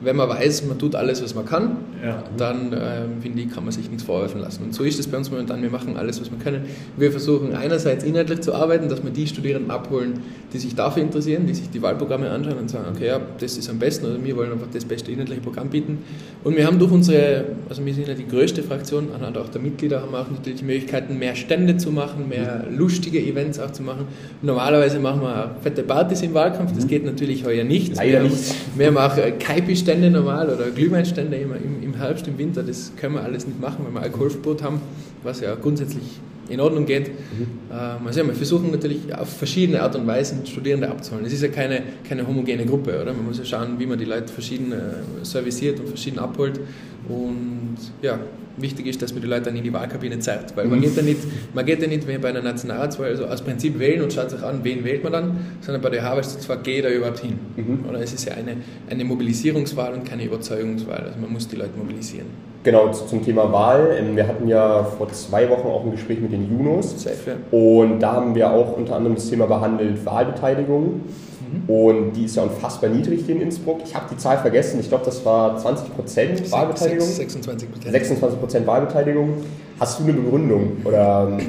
wenn 0.00 0.16
man 0.16 0.28
weiß, 0.28 0.64
man 0.66 0.78
tut 0.78 0.94
alles, 0.94 1.22
was 1.22 1.34
man 1.34 1.44
kann, 1.46 1.78
Ja. 2.04 2.22
dann 2.36 2.72
ähm, 2.72 3.22
finde 3.22 3.42
ich, 3.42 3.50
kann 3.52 3.64
man 3.64 3.72
sich 3.72 3.88
nichts 3.88 4.02
vorwerfen 4.04 4.40
lassen. 4.40 4.62
Und 4.64 4.74
so 4.74 4.84
ist 4.84 4.98
es 4.98 5.06
bei 5.06 5.16
uns 5.16 5.30
momentan. 5.30 5.62
Wir 5.62 5.70
machen 5.70 5.96
alles, 5.96 6.20
was 6.20 6.30
wir 6.30 6.38
können. 6.38 6.62
Wir 6.96 7.10
versuchen 7.10 7.54
einerseits 7.54 8.04
inhaltlich 8.04 8.40
zu 8.40 8.54
arbeiten, 8.54 8.88
dass 8.88 9.02
wir 9.02 9.10
die 9.10 9.26
Studierenden 9.26 9.70
abholen, 9.70 10.20
die 10.52 10.58
sich 10.58 10.74
dafür 10.74 11.02
interessieren, 11.02 11.46
die 11.46 11.54
sich 11.54 11.70
die 11.70 11.80
Wahlprogramme 11.80 12.30
anschauen 12.30 12.58
und 12.58 12.70
sagen, 12.70 12.84
okay, 12.94 13.06
ja, 13.06 13.20
das 13.40 13.56
ist 13.56 13.68
am 13.70 13.78
besten 13.78 14.06
oder 14.06 14.22
wir 14.22 14.36
wollen 14.36 14.52
einfach 14.52 14.68
das 14.72 14.84
beste 14.84 15.10
inhaltliche 15.10 15.40
Programm 15.40 15.70
bieten. 15.70 15.98
Und 16.44 16.56
wir 16.56 16.66
haben 16.66 16.78
durch 16.78 16.92
unsere, 16.92 17.44
also 17.68 17.84
wir 17.84 17.94
sind 17.94 18.06
ja 18.08 18.14
die 18.14 18.28
größte 18.28 18.62
Fraktion, 18.62 19.08
anhand 19.14 19.38
auch 19.38 19.48
der 19.48 19.60
Mitglieder 19.60 20.02
haben 20.02 20.12
wir 20.12 20.20
auch 20.20 20.30
natürlich 20.30 20.60
die 20.60 20.64
Möglichkeiten, 20.66 21.18
mehr 21.18 21.34
Stände 21.34 21.76
zu 21.78 21.90
machen, 21.90 22.28
mehr 22.28 22.66
lustige 22.70 23.18
Events 23.18 23.58
auch 23.58 23.70
zu 23.72 23.82
machen. 23.82 24.06
Normalerweise 24.42 24.98
machen 25.00 25.22
wir 25.22 25.56
fette 25.62 25.82
Partys 25.82 26.22
im 26.22 26.34
Wahlkampf, 26.34 26.72
das 26.74 26.86
geht 26.86 27.04
natürlich 27.04 27.44
heuer 27.44 27.64
nicht. 27.64 27.96
Leider 27.96 28.22
wir 28.22 28.30
nicht. 28.30 28.54
wir 28.76 29.06
auch 29.06 29.16
äh, 29.16 29.32
Kaipisch 29.32 29.85
Bierstände 29.86 30.10
normal 30.10 30.50
oder 30.50 30.70
Glühweinstände 30.70 31.36
immer 31.36 31.56
im, 31.56 31.82
im 31.82 31.94
Herbst, 31.94 32.26
im 32.26 32.36
Winter, 32.38 32.62
das 32.62 32.92
können 32.96 33.14
wir 33.14 33.22
alles 33.22 33.46
nicht 33.46 33.60
machen, 33.60 33.84
weil 33.84 33.94
wir 33.94 34.02
Alkoholverbot 34.02 34.62
haben, 34.62 34.80
was 35.22 35.40
ja 35.40 35.54
grundsätzlich 35.54 36.02
in 36.48 36.60
Ordnung 36.60 36.86
geht. 36.86 37.08
Mhm. 37.08 37.46
Ähm, 37.72 38.06
also 38.06 38.20
ja, 38.20 38.26
wir 38.26 38.34
versuchen 38.34 38.70
natürlich 38.72 39.14
auf 39.14 39.28
verschiedene 39.28 39.82
Art 39.82 39.94
und 39.94 40.06
Weisen 40.06 40.44
Studierende 40.44 40.88
abzuholen. 40.88 41.24
Es 41.24 41.32
ist 41.32 41.42
ja 41.42 41.48
keine, 41.48 41.82
keine 42.08 42.26
homogene 42.26 42.66
Gruppe, 42.66 43.00
oder? 43.00 43.12
Man 43.12 43.26
muss 43.26 43.38
ja 43.38 43.44
schauen, 43.44 43.78
wie 43.78 43.86
man 43.86 43.98
die 43.98 44.04
Leute 44.04 44.32
verschieden 44.32 44.72
äh, 44.72 45.24
serviciert 45.24 45.78
und 45.78 45.88
verschieden 45.88 46.18
abholt. 46.18 46.60
Und 47.08 47.76
ja, 48.02 48.18
wichtig 48.56 48.86
ist, 48.86 49.02
dass 49.02 49.12
man 49.12 49.22
die 49.22 49.28
Leute 49.28 49.42
dann 49.42 49.56
in 49.56 49.64
die 49.64 49.72
Wahlkabine 49.72 50.18
zeigt. 50.18 50.56
Weil 50.56 50.66
man, 50.66 50.78
mhm. 50.78 50.82
geht 50.82 50.96
ja 50.96 51.02
nicht, 51.02 51.20
man 51.54 51.64
geht 51.64 51.82
ja 51.82 51.88
nicht 51.88 52.06
wie 52.08 52.18
bei 52.18 52.28
einer 52.28 52.42
Nationalratswahl 52.42 53.08
also 53.08 53.26
aus 53.26 53.42
Prinzip 53.42 53.78
wählen 53.78 54.02
und 54.02 54.12
schaut 54.12 54.30
sich 54.30 54.42
an, 54.42 54.60
wen 54.62 54.84
wählt 54.84 55.02
man 55.04 55.12
dann, 55.12 55.38
sondern 55.60 55.82
bei 55.82 55.90
der 55.90 56.02
Wahl 56.02 56.18
ist 56.20 56.38
es 56.38 56.40
zwar, 56.40 56.58
geht 56.58 56.84
er 56.84 56.94
überhaupt 56.94 57.20
hin. 57.20 57.38
Mhm. 57.56 57.84
Oder 57.88 58.00
es 58.00 58.12
ist 58.12 58.24
ja 58.24 58.34
eine, 58.34 58.56
eine 58.88 59.04
Mobilisierungswahl 59.04 59.94
und 59.94 60.04
keine 60.04 60.24
Überzeugungswahl. 60.24 61.04
Also 61.06 61.18
man 61.20 61.32
muss 61.32 61.48
die 61.48 61.56
Leute 61.56 61.76
mobilisieren. 61.76 62.26
Genau, 62.66 62.90
zum 62.90 63.24
Thema 63.24 63.52
Wahl. 63.52 63.96
Ähm, 63.96 64.16
wir 64.16 64.26
hatten 64.26 64.48
ja 64.48 64.82
vor 64.82 65.08
zwei 65.12 65.48
Wochen 65.48 65.68
auch 65.68 65.84
ein 65.84 65.92
Gespräch 65.92 66.18
mit 66.18 66.32
den 66.32 66.50
Junos. 66.50 67.00
Safe, 67.00 67.14
ja. 67.30 67.56
Und 67.56 68.00
da 68.00 68.14
haben 68.14 68.34
wir 68.34 68.50
auch 68.50 68.76
unter 68.76 68.96
anderem 68.96 69.14
das 69.14 69.30
Thema 69.30 69.46
behandelt, 69.46 70.04
Wahlbeteiligung. 70.04 71.02
Mhm. 71.52 71.70
Und 71.70 72.12
die 72.12 72.24
ist 72.24 72.36
ja 72.36 72.42
unfassbar 72.42 72.90
niedrig 72.90 73.22
hier 73.26 73.36
in 73.36 73.42
Innsbruck. 73.42 73.80
Ich 73.84 73.94
habe 73.94 74.06
die 74.10 74.16
Zahl 74.16 74.38
vergessen. 74.38 74.80
Ich 74.80 74.88
glaube, 74.88 75.04
das 75.04 75.24
war 75.24 75.56
20 75.58 75.94
Prozent 75.94 76.52
Wahlbeteiligung. 76.52 77.06
26 77.06 77.70
Prozent. 77.70 77.92
26 77.92 78.40
Prozent 78.40 78.66
Wahlbeteiligung. 78.66 79.34
Hast 79.78 80.00
du 80.00 80.04
eine 80.04 80.14
Begründung? 80.14 80.78
Oder 80.84 81.28
ähm, 81.38 81.46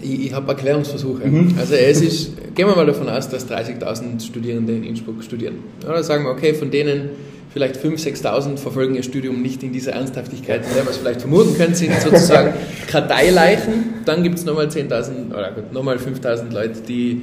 ich, 0.00 0.26
ich 0.26 0.32
habe 0.32 0.48
Erklärungsversuche. 0.48 1.26
Mhm. 1.26 1.54
Also 1.58 1.74
es 1.74 2.00
ist, 2.00 2.54
gehen 2.54 2.66
wir 2.66 2.76
mal 2.76 2.86
davon 2.86 3.08
aus, 3.08 3.28
dass 3.28 3.48
30.000 3.48 4.24
Studierende 4.24 4.72
in 4.72 4.84
Innsbruck 4.84 5.22
studieren. 5.22 5.56
Oder 5.84 6.02
sagen 6.02 6.24
wir, 6.24 6.30
okay, 6.30 6.54
von 6.54 6.70
denen 6.70 7.10
vielleicht 7.52 7.76
5.000, 7.76 8.22
6.000 8.22 8.56
verfolgen 8.56 8.94
ihr 8.94 9.02
Studium 9.02 9.42
nicht 9.42 9.62
in 9.62 9.72
dieser 9.72 9.92
Ernsthaftigkeit, 9.92 10.64
in 10.66 10.74
der 10.74 10.84
man 10.84 10.92
es 10.92 10.98
vielleicht 10.98 11.20
vermuten 11.20 11.54
könnte, 11.54 11.74
sind 11.74 11.92
sozusagen 12.00 12.54
Karteileichen. 12.88 14.02
Dann 14.06 14.22
gibt 14.22 14.38
es 14.38 14.44
nochmal 14.44 14.68
10.000 14.68 15.30
oder 15.30 15.52
nochmal 15.70 15.96
5.000 15.96 16.52
Leute, 16.52 16.80
die 16.88 17.22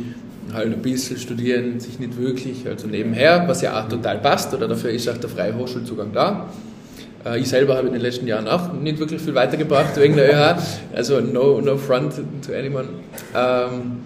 halt 0.54 0.74
ein 0.74 0.82
bisschen 0.82 1.18
studieren, 1.18 1.80
sich 1.80 2.00
nicht 2.00 2.18
wirklich, 2.18 2.68
also 2.68 2.88
nebenher, 2.88 3.48
was 3.48 3.62
ja 3.62 3.80
auch 3.80 3.88
total 3.88 4.20
passt, 4.20 4.54
oder 4.54 4.68
dafür 4.68 4.92
ist 4.92 5.08
auch 5.10 5.18
der 5.18 5.30
freie 5.30 5.56
Hochschulzugang 5.56 6.12
da. 6.14 6.48
Äh, 7.26 7.40
ich 7.40 7.50
selber 7.50 7.76
habe 7.76 7.88
in 7.88 7.94
den 7.94 8.02
letzten 8.02 8.28
Jahren 8.28 8.48
auch 8.48 8.74
nicht 8.74 9.00
wirklich 9.00 9.22
viel 9.22 9.36
weitergebracht 9.36 9.96
wegen 9.98 10.16
der 10.16 10.34
ÖH, 10.34 10.58
also 10.96 11.20
no, 11.20 11.62
no 11.62 11.78
front 11.78 12.14
to 12.46 12.54
anyone. 12.54 12.88
Ähm, 13.36 13.98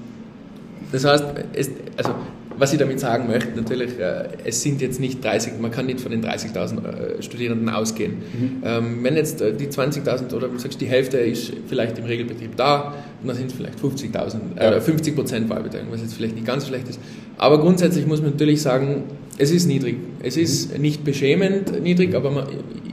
das 0.91 1.05
heißt, 1.05 1.25
es, 1.53 1.71
also 1.97 2.13
was 2.57 2.73
ich 2.73 2.79
damit 2.79 2.99
sagen 2.99 3.27
möchte, 3.27 3.49
natürlich, 3.55 3.99
äh, 3.99 4.27
es 4.43 4.61
sind 4.61 4.81
jetzt 4.81 4.99
nicht 4.99 5.23
30, 5.23 5.53
man 5.59 5.71
kann 5.71 5.85
nicht 5.85 5.99
von 5.99 6.11
den 6.11 6.23
30.000 6.23 7.17
äh, 7.17 7.21
Studierenden 7.21 7.69
ausgehen. 7.69 8.13
Mhm. 8.13 8.63
Ähm, 8.63 8.99
wenn 9.03 9.15
jetzt 9.15 9.41
äh, 9.41 9.53
die 9.53 9.67
20.000 9.67 10.33
oder 10.33 10.49
sagst, 10.57 10.79
die 10.81 10.85
Hälfte 10.85 11.17
ist 11.17 11.53
vielleicht 11.67 11.97
im 11.97 12.05
Regelbetrieb 12.05 12.55
da, 12.55 12.93
dann 13.23 13.35
sind 13.35 13.47
es 13.47 13.53
vielleicht 13.53 13.79
50.000, 13.79 14.57
äh, 14.57 14.81
50 14.81 15.15
Prozent 15.15 15.49
Wahlbeteiligung, 15.49 15.93
was 15.93 16.01
jetzt 16.01 16.13
vielleicht 16.13 16.35
nicht 16.35 16.47
ganz 16.47 16.67
schlecht 16.67 16.89
ist. 16.89 16.99
Aber 17.37 17.59
grundsätzlich 17.59 18.05
muss 18.05 18.21
man 18.21 18.31
natürlich 18.31 18.61
sagen, 18.61 19.03
es 19.37 19.51
ist 19.51 19.65
niedrig. 19.65 19.97
Es 20.21 20.37
ist 20.37 20.75
mhm. 20.75 20.81
nicht 20.81 21.03
beschämend 21.03 21.81
niedrig, 21.81 22.13
aber 22.15 22.31
man, 22.31 22.47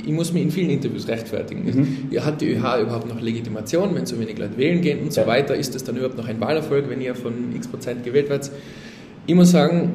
ich 0.05 0.13
muss 0.13 0.33
mich 0.33 0.43
in 0.43 0.51
vielen 0.51 0.71
Interviews 0.71 1.09
rechtfertigen. 1.09 2.09
Mhm. 2.11 2.21
Hat 2.25 2.41
die 2.41 2.53
ÖH 2.53 2.83
überhaupt 2.83 3.09
noch 3.09 3.21
Legitimation, 3.21 3.95
wenn 3.95 4.07
so 4.07 4.19
wenig 4.19 4.39
Leute 4.39 4.57
wählen 4.57 4.81
gehen 4.81 5.01
und 5.01 5.13
so 5.13 5.27
weiter? 5.27 5.55
Ist 5.55 5.75
das 5.75 5.85
dann 5.85 5.97
überhaupt 5.97 6.17
noch 6.17 6.27
ein 6.27 6.41
Wahlerfolg, 6.41 6.89
wenn 6.89 7.01
ihr 7.01 7.15
von 7.15 7.55
x 7.55 7.69
Prozent 7.69 8.05
gewählt 8.05 8.29
werdet? 8.31 8.51
Ich 9.31 9.37
muss 9.37 9.53
sagen, 9.53 9.93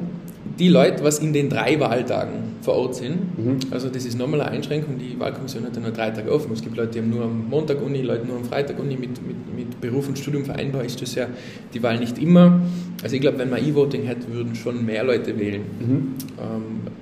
die 0.58 0.68
Leute, 0.68 1.04
was 1.04 1.18
in 1.18 1.34
den 1.34 1.50
drei 1.50 1.78
Wahltagen 1.78 2.56
vor 2.62 2.72
Ort 2.72 2.94
sind, 2.94 3.38
mhm. 3.38 3.58
also 3.70 3.90
das 3.90 4.06
ist 4.06 4.16
nochmal 4.16 4.40
eine 4.40 4.50
Einschränkung, 4.50 4.96
die 4.98 5.20
Wahlkommission 5.20 5.62
hat 5.66 5.76
ja 5.76 5.82
nur 5.82 5.90
drei 5.90 6.08
Tage 6.08 6.32
offen. 6.32 6.54
Es 6.54 6.62
gibt 6.62 6.74
Leute, 6.74 6.92
die 6.92 6.98
haben 7.00 7.10
nur 7.10 7.24
am 7.24 7.46
Montag 7.50 7.84
Uni, 7.84 8.00
Leute 8.00 8.26
nur 8.26 8.38
am 8.38 8.44
Freitag 8.44 8.80
Uni, 8.80 8.96
mit, 8.96 9.10
mit, 9.26 9.54
mit 9.54 9.78
Beruf 9.78 10.08
und 10.08 10.18
Studium 10.18 10.46
vereinbar 10.46 10.84
ist 10.84 11.02
das 11.02 11.14
ja 11.16 11.26
die 11.74 11.82
Wahl 11.82 11.98
nicht 11.98 12.16
immer. 12.16 12.62
Also 13.02 13.14
ich 13.14 13.20
glaube, 13.20 13.38
wenn 13.38 13.50
man 13.50 13.62
E-Voting 13.62 14.04
hätte, 14.04 14.32
würden 14.32 14.54
schon 14.54 14.86
mehr 14.86 15.04
Leute 15.04 15.38
wählen. 15.38 15.60
Mhm. 15.80 15.92
Ähm, 15.92 16.14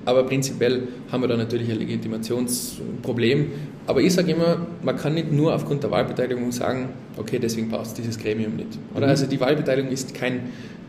aber 0.05 0.25
prinzipiell 0.25 0.89
haben 1.13 1.23
wir 1.23 1.29
da 1.29 1.37
natürlich 1.37 1.71
ein 1.71 1.79
Legitimationsproblem. 1.79 3.47
Aber 3.87 4.01
ich 4.01 4.13
sage 4.13 4.33
immer, 4.33 4.67
man 4.83 4.97
kann 4.97 5.15
nicht 5.15 5.31
nur 5.31 5.55
aufgrund 5.55 5.85
der 5.85 5.93
Wahlbeteiligung 5.93 6.51
sagen, 6.51 6.89
okay, 7.17 7.39
deswegen 7.39 7.69
passt 7.69 7.93
es 7.93 8.03
dieses 8.03 8.19
Gremium 8.19 8.57
nicht. 8.57 8.77
Oder? 8.93 9.07
Mhm. 9.07 9.11
Also 9.11 9.27
die 9.27 9.41
Wahlbeteiligung 9.41 9.93
ist 9.93 10.15
kein 10.15 10.41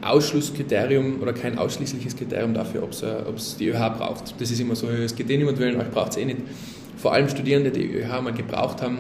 Ausschlusskriterium 0.02 1.22
oder 1.22 1.34
kein 1.34 1.58
ausschließliches 1.58 2.16
Kriterium 2.16 2.54
dafür, 2.54 2.84
ob 2.84 2.92
es 2.92 3.58
die 3.58 3.70
ÖH 3.70 3.90
braucht. 3.98 4.40
Das 4.40 4.52
ist 4.52 4.60
immer 4.60 4.76
so, 4.76 4.88
es 4.88 5.16
geht 5.16 5.30
eh 5.30 5.38
niemand 5.38 5.60
wählen, 5.60 5.80
euch 5.80 5.90
braucht 5.90 6.12
es 6.12 6.18
eh 6.18 6.26
nicht. 6.26 6.40
Vor 6.98 7.14
allem 7.14 7.30
Studierende, 7.30 7.72
die 7.72 7.88
die 7.88 7.94
ÖH 7.96 8.22
mal 8.22 8.34
gebraucht 8.34 8.82
haben, 8.82 8.98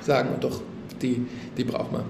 sagen 0.00 0.30
doch, 0.40 0.60
die, 1.00 1.22
die 1.56 1.64
braucht 1.64 1.92
man. 1.92 2.02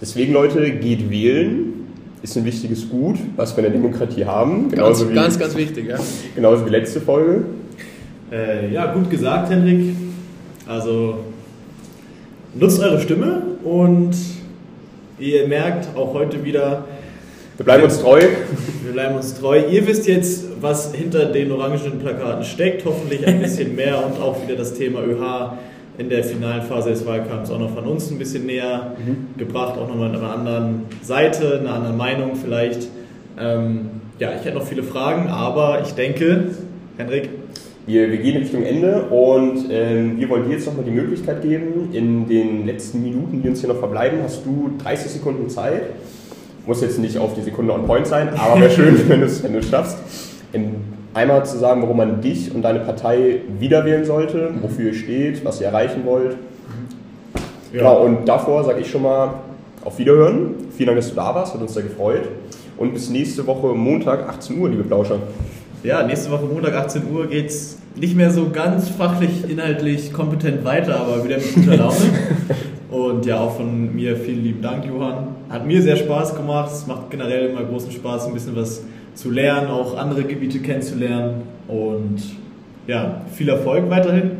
Deswegen, 0.00 0.32
Leute, 0.32 0.70
geht 0.72 1.10
wählen. 1.10 1.74
Ist 2.20 2.36
ein 2.36 2.44
wichtiges 2.44 2.88
Gut, 2.88 3.16
was 3.36 3.56
wir 3.56 3.64
in 3.64 3.72
der 3.72 3.80
Demokratie 3.80 4.24
haben. 4.24 4.70
Genauso 4.70 5.04
ganz, 5.04 5.10
wie, 5.10 5.14
ganz, 5.14 5.38
ganz 5.38 5.56
wichtig, 5.56 5.86
ja. 5.88 5.98
Genauso 6.34 6.66
wie 6.66 6.70
letzte 6.70 7.00
Folge. 7.00 7.44
Äh, 8.32 8.72
ja, 8.72 8.92
gut 8.92 9.08
gesagt, 9.08 9.50
Henrik. 9.50 9.94
Also 10.66 11.20
nutzt 12.54 12.80
eure 12.80 13.00
Stimme 13.00 13.42
und 13.62 14.14
Ihr 15.20 15.48
merkt 15.48 15.96
auch 15.96 16.14
heute 16.14 16.44
wieder. 16.44 16.84
Wir 17.56 17.64
bleiben 17.64 17.82
uns 17.82 18.00
treu. 18.00 18.20
Wir 18.84 18.92
bleiben 18.92 19.16
uns 19.16 19.34
treu. 19.34 19.60
Ihr 19.68 19.84
wisst 19.84 20.06
jetzt, 20.06 20.44
was 20.60 20.94
hinter 20.94 21.26
den 21.26 21.50
orangenen 21.50 21.98
Plakaten 21.98 22.44
steckt. 22.44 22.84
Hoffentlich 22.84 23.26
ein 23.26 23.40
bisschen 23.40 23.74
mehr 23.74 24.04
und 24.04 24.22
auch 24.22 24.40
wieder 24.44 24.54
das 24.54 24.74
Thema 24.74 25.00
ÖH 25.02 25.54
in 25.98 26.08
der 26.08 26.22
finalen 26.22 26.62
Phase 26.62 26.90
des 26.90 27.04
Wahlkampfs 27.04 27.50
auch 27.50 27.58
noch 27.58 27.74
von 27.74 27.84
uns 27.84 28.08
ein 28.12 28.18
bisschen 28.18 28.46
näher 28.46 28.92
mhm. 28.96 29.36
gebracht. 29.36 29.76
Auch 29.76 29.88
nochmal 29.88 30.14
einer 30.14 30.32
anderen 30.32 30.82
Seite, 31.02 31.58
einer 31.58 31.74
anderen 31.74 31.96
Meinung 31.96 32.36
vielleicht. 32.36 32.86
Ähm, 33.40 33.90
ja, 34.20 34.30
ich 34.38 34.44
hätte 34.44 34.56
noch 34.56 34.66
viele 34.66 34.84
Fragen, 34.84 35.28
aber 35.28 35.82
ich 35.82 35.94
denke, 35.94 36.52
Henrik, 36.96 37.28
wir, 37.88 38.10
wir 38.10 38.18
gehen 38.18 38.36
Richtung 38.36 38.62
Ende 38.64 39.04
und 39.04 39.66
ähm, 39.70 40.18
wir 40.18 40.28
wollen 40.28 40.46
dir 40.46 40.54
jetzt 40.56 40.66
nochmal 40.66 40.84
die 40.84 40.90
Möglichkeit 40.90 41.40
geben, 41.40 41.88
in 41.92 42.28
den 42.28 42.66
letzten 42.66 43.02
Minuten, 43.02 43.42
die 43.42 43.48
uns 43.48 43.60
hier 43.60 43.70
noch 43.70 43.78
verbleiben, 43.78 44.18
hast 44.22 44.44
du 44.44 44.70
30 44.82 45.10
Sekunden 45.10 45.48
Zeit. 45.48 45.82
Muss 46.66 46.82
jetzt 46.82 46.98
nicht 46.98 47.16
auf 47.16 47.34
die 47.34 47.40
Sekunde 47.40 47.72
on 47.72 47.86
point 47.86 48.06
sein, 48.06 48.28
aber 48.36 48.60
wäre 48.60 48.70
schön, 48.70 48.94
wenn 49.08 49.20
du 49.20 49.26
es 49.26 49.42
wenn 49.42 49.62
schaffst. 49.62 49.96
In, 50.52 50.74
einmal 51.14 51.46
zu 51.46 51.56
sagen, 51.56 51.80
warum 51.80 51.96
man 51.96 52.20
dich 52.20 52.54
und 52.54 52.60
deine 52.60 52.80
Partei 52.80 53.40
wiederwählen 53.58 54.04
sollte, 54.04 54.50
wofür 54.60 54.88
ihr 54.88 54.94
steht, 54.94 55.42
was 55.46 55.60
ihr 55.62 55.68
erreichen 55.68 56.02
wollt. 56.04 56.36
Ja. 57.72 57.78
Genau, 57.78 58.04
und 58.04 58.28
davor 58.28 58.64
sage 58.64 58.80
ich 58.80 58.90
schon 58.90 59.02
mal 59.02 59.34
auf 59.82 59.98
Wiederhören. 59.98 60.54
Vielen 60.76 60.88
Dank, 60.88 60.98
dass 60.98 61.08
du 61.08 61.16
da 61.16 61.34
warst, 61.34 61.54
hat 61.54 61.60
uns 61.62 61.72
sehr 61.72 61.84
gefreut. 61.84 62.28
Und 62.76 62.92
bis 62.92 63.08
nächste 63.08 63.46
Woche 63.46 63.68
Montag, 63.68 64.28
18 64.28 64.60
Uhr, 64.60 64.68
liebe 64.68 64.84
Plauscher. 64.84 65.20
Ja, 65.84 66.02
nächste 66.02 66.32
Woche 66.32 66.44
Montag 66.44 66.74
18 66.74 67.02
Uhr 67.12 67.28
geht 67.28 67.50
es 67.50 67.78
nicht 67.94 68.16
mehr 68.16 68.32
so 68.32 68.50
ganz 68.50 68.88
fachlich, 68.88 69.48
inhaltlich 69.48 70.12
kompetent 70.12 70.64
weiter, 70.64 70.98
aber 70.98 71.24
wieder 71.24 71.36
mit 71.36 71.54
guter 71.54 71.76
Laune. 71.76 71.96
Und 72.90 73.26
ja, 73.26 73.38
auch 73.38 73.56
von 73.56 73.94
mir 73.94 74.16
vielen 74.16 74.42
lieben 74.42 74.60
Dank, 74.60 74.84
Johann. 74.84 75.28
Hat 75.48 75.66
mir 75.66 75.80
sehr 75.80 75.96
Spaß 75.96 76.34
gemacht. 76.34 76.72
Es 76.72 76.86
macht 76.88 77.10
generell 77.10 77.50
immer 77.50 77.62
großen 77.62 77.92
Spaß, 77.92 78.26
ein 78.26 78.34
bisschen 78.34 78.56
was 78.56 78.82
zu 79.14 79.30
lernen, 79.30 79.68
auch 79.68 79.96
andere 79.96 80.24
Gebiete 80.24 80.58
kennenzulernen. 80.58 81.42
Und 81.68 82.22
ja, 82.88 83.20
viel 83.32 83.48
Erfolg 83.48 83.88
weiterhin 83.88 84.32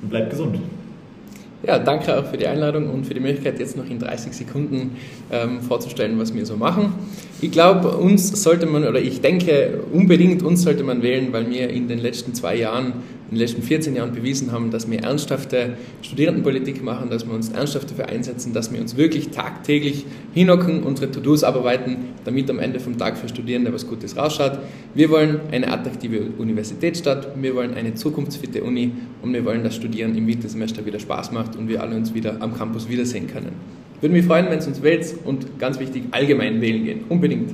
und 0.00 0.08
bleibt 0.08 0.30
gesund. 0.30 0.60
Ja, 1.66 1.78
danke 1.78 2.18
auch 2.18 2.24
für 2.24 2.38
die 2.38 2.46
Einladung 2.46 2.88
und 2.88 3.04
für 3.04 3.12
die 3.12 3.20
Möglichkeit, 3.20 3.58
jetzt 3.58 3.76
noch 3.76 3.88
in 3.88 3.98
30 3.98 4.32
Sekunden 4.32 4.96
ähm, 5.30 5.60
vorzustellen, 5.60 6.18
was 6.18 6.34
wir 6.34 6.46
so 6.46 6.56
machen. 6.56 6.94
Ich 7.42 7.50
glaube, 7.50 7.98
uns 7.98 8.42
sollte 8.42 8.64
man, 8.64 8.84
oder 8.84 8.98
ich 8.98 9.20
denke, 9.20 9.80
unbedingt 9.92 10.42
uns 10.42 10.62
sollte 10.62 10.84
man 10.84 11.02
wählen, 11.02 11.34
weil 11.34 11.50
wir 11.50 11.68
in 11.68 11.86
den 11.86 11.98
letzten 11.98 12.32
zwei 12.32 12.56
Jahren 12.56 12.94
in 13.30 13.36
den 13.36 13.42
letzten 13.42 13.62
14 13.62 13.94
Jahren 13.94 14.12
bewiesen 14.12 14.50
haben, 14.50 14.72
dass 14.72 14.90
wir 14.90 15.00
ernsthafte 15.00 15.74
Studierendenpolitik 16.02 16.82
machen, 16.82 17.10
dass 17.10 17.26
wir 17.26 17.32
uns 17.32 17.50
ernsthaft 17.50 17.88
dafür 17.90 18.08
einsetzen, 18.08 18.52
dass 18.52 18.72
wir 18.72 18.80
uns 18.80 18.96
wirklich 18.96 19.28
tagtäglich 19.28 20.04
hinhocken, 20.34 20.82
unsere 20.82 21.12
To-Dos 21.12 21.44
abarbeiten, 21.44 21.96
damit 22.24 22.50
am 22.50 22.58
Ende 22.58 22.80
vom 22.80 22.98
Tag 22.98 23.16
für 23.16 23.28
Studierende 23.28 23.72
was 23.72 23.86
Gutes 23.86 24.16
rausschaut. 24.16 24.58
Wir 24.94 25.10
wollen 25.10 25.40
eine 25.52 25.70
attraktive 25.72 26.22
Universitätsstadt, 26.38 27.28
wir 27.40 27.54
wollen 27.54 27.74
eine 27.74 27.94
zukunftsfitte 27.94 28.64
Uni 28.64 28.92
und 29.22 29.32
wir 29.32 29.44
wollen, 29.44 29.62
dass 29.62 29.76
Studieren 29.76 30.16
im 30.16 30.26
Wintersemester 30.26 30.84
wieder 30.84 30.98
Spaß 30.98 31.30
macht 31.30 31.54
und 31.54 31.68
wir 31.68 31.82
alle 31.82 31.94
uns 31.94 32.12
wieder 32.12 32.36
am 32.40 32.56
Campus 32.56 32.88
wiedersehen 32.88 33.28
können. 33.28 33.52
Würde 34.00 34.14
mich 34.14 34.24
freuen, 34.24 34.46
wenn 34.46 34.58
es 34.58 34.66
uns 34.66 34.82
wählt 34.82 35.14
und 35.24 35.58
ganz 35.60 35.78
wichtig, 35.78 36.04
allgemein 36.10 36.60
wählen 36.60 36.84
gehen. 36.84 37.00
Unbedingt. 37.08 37.50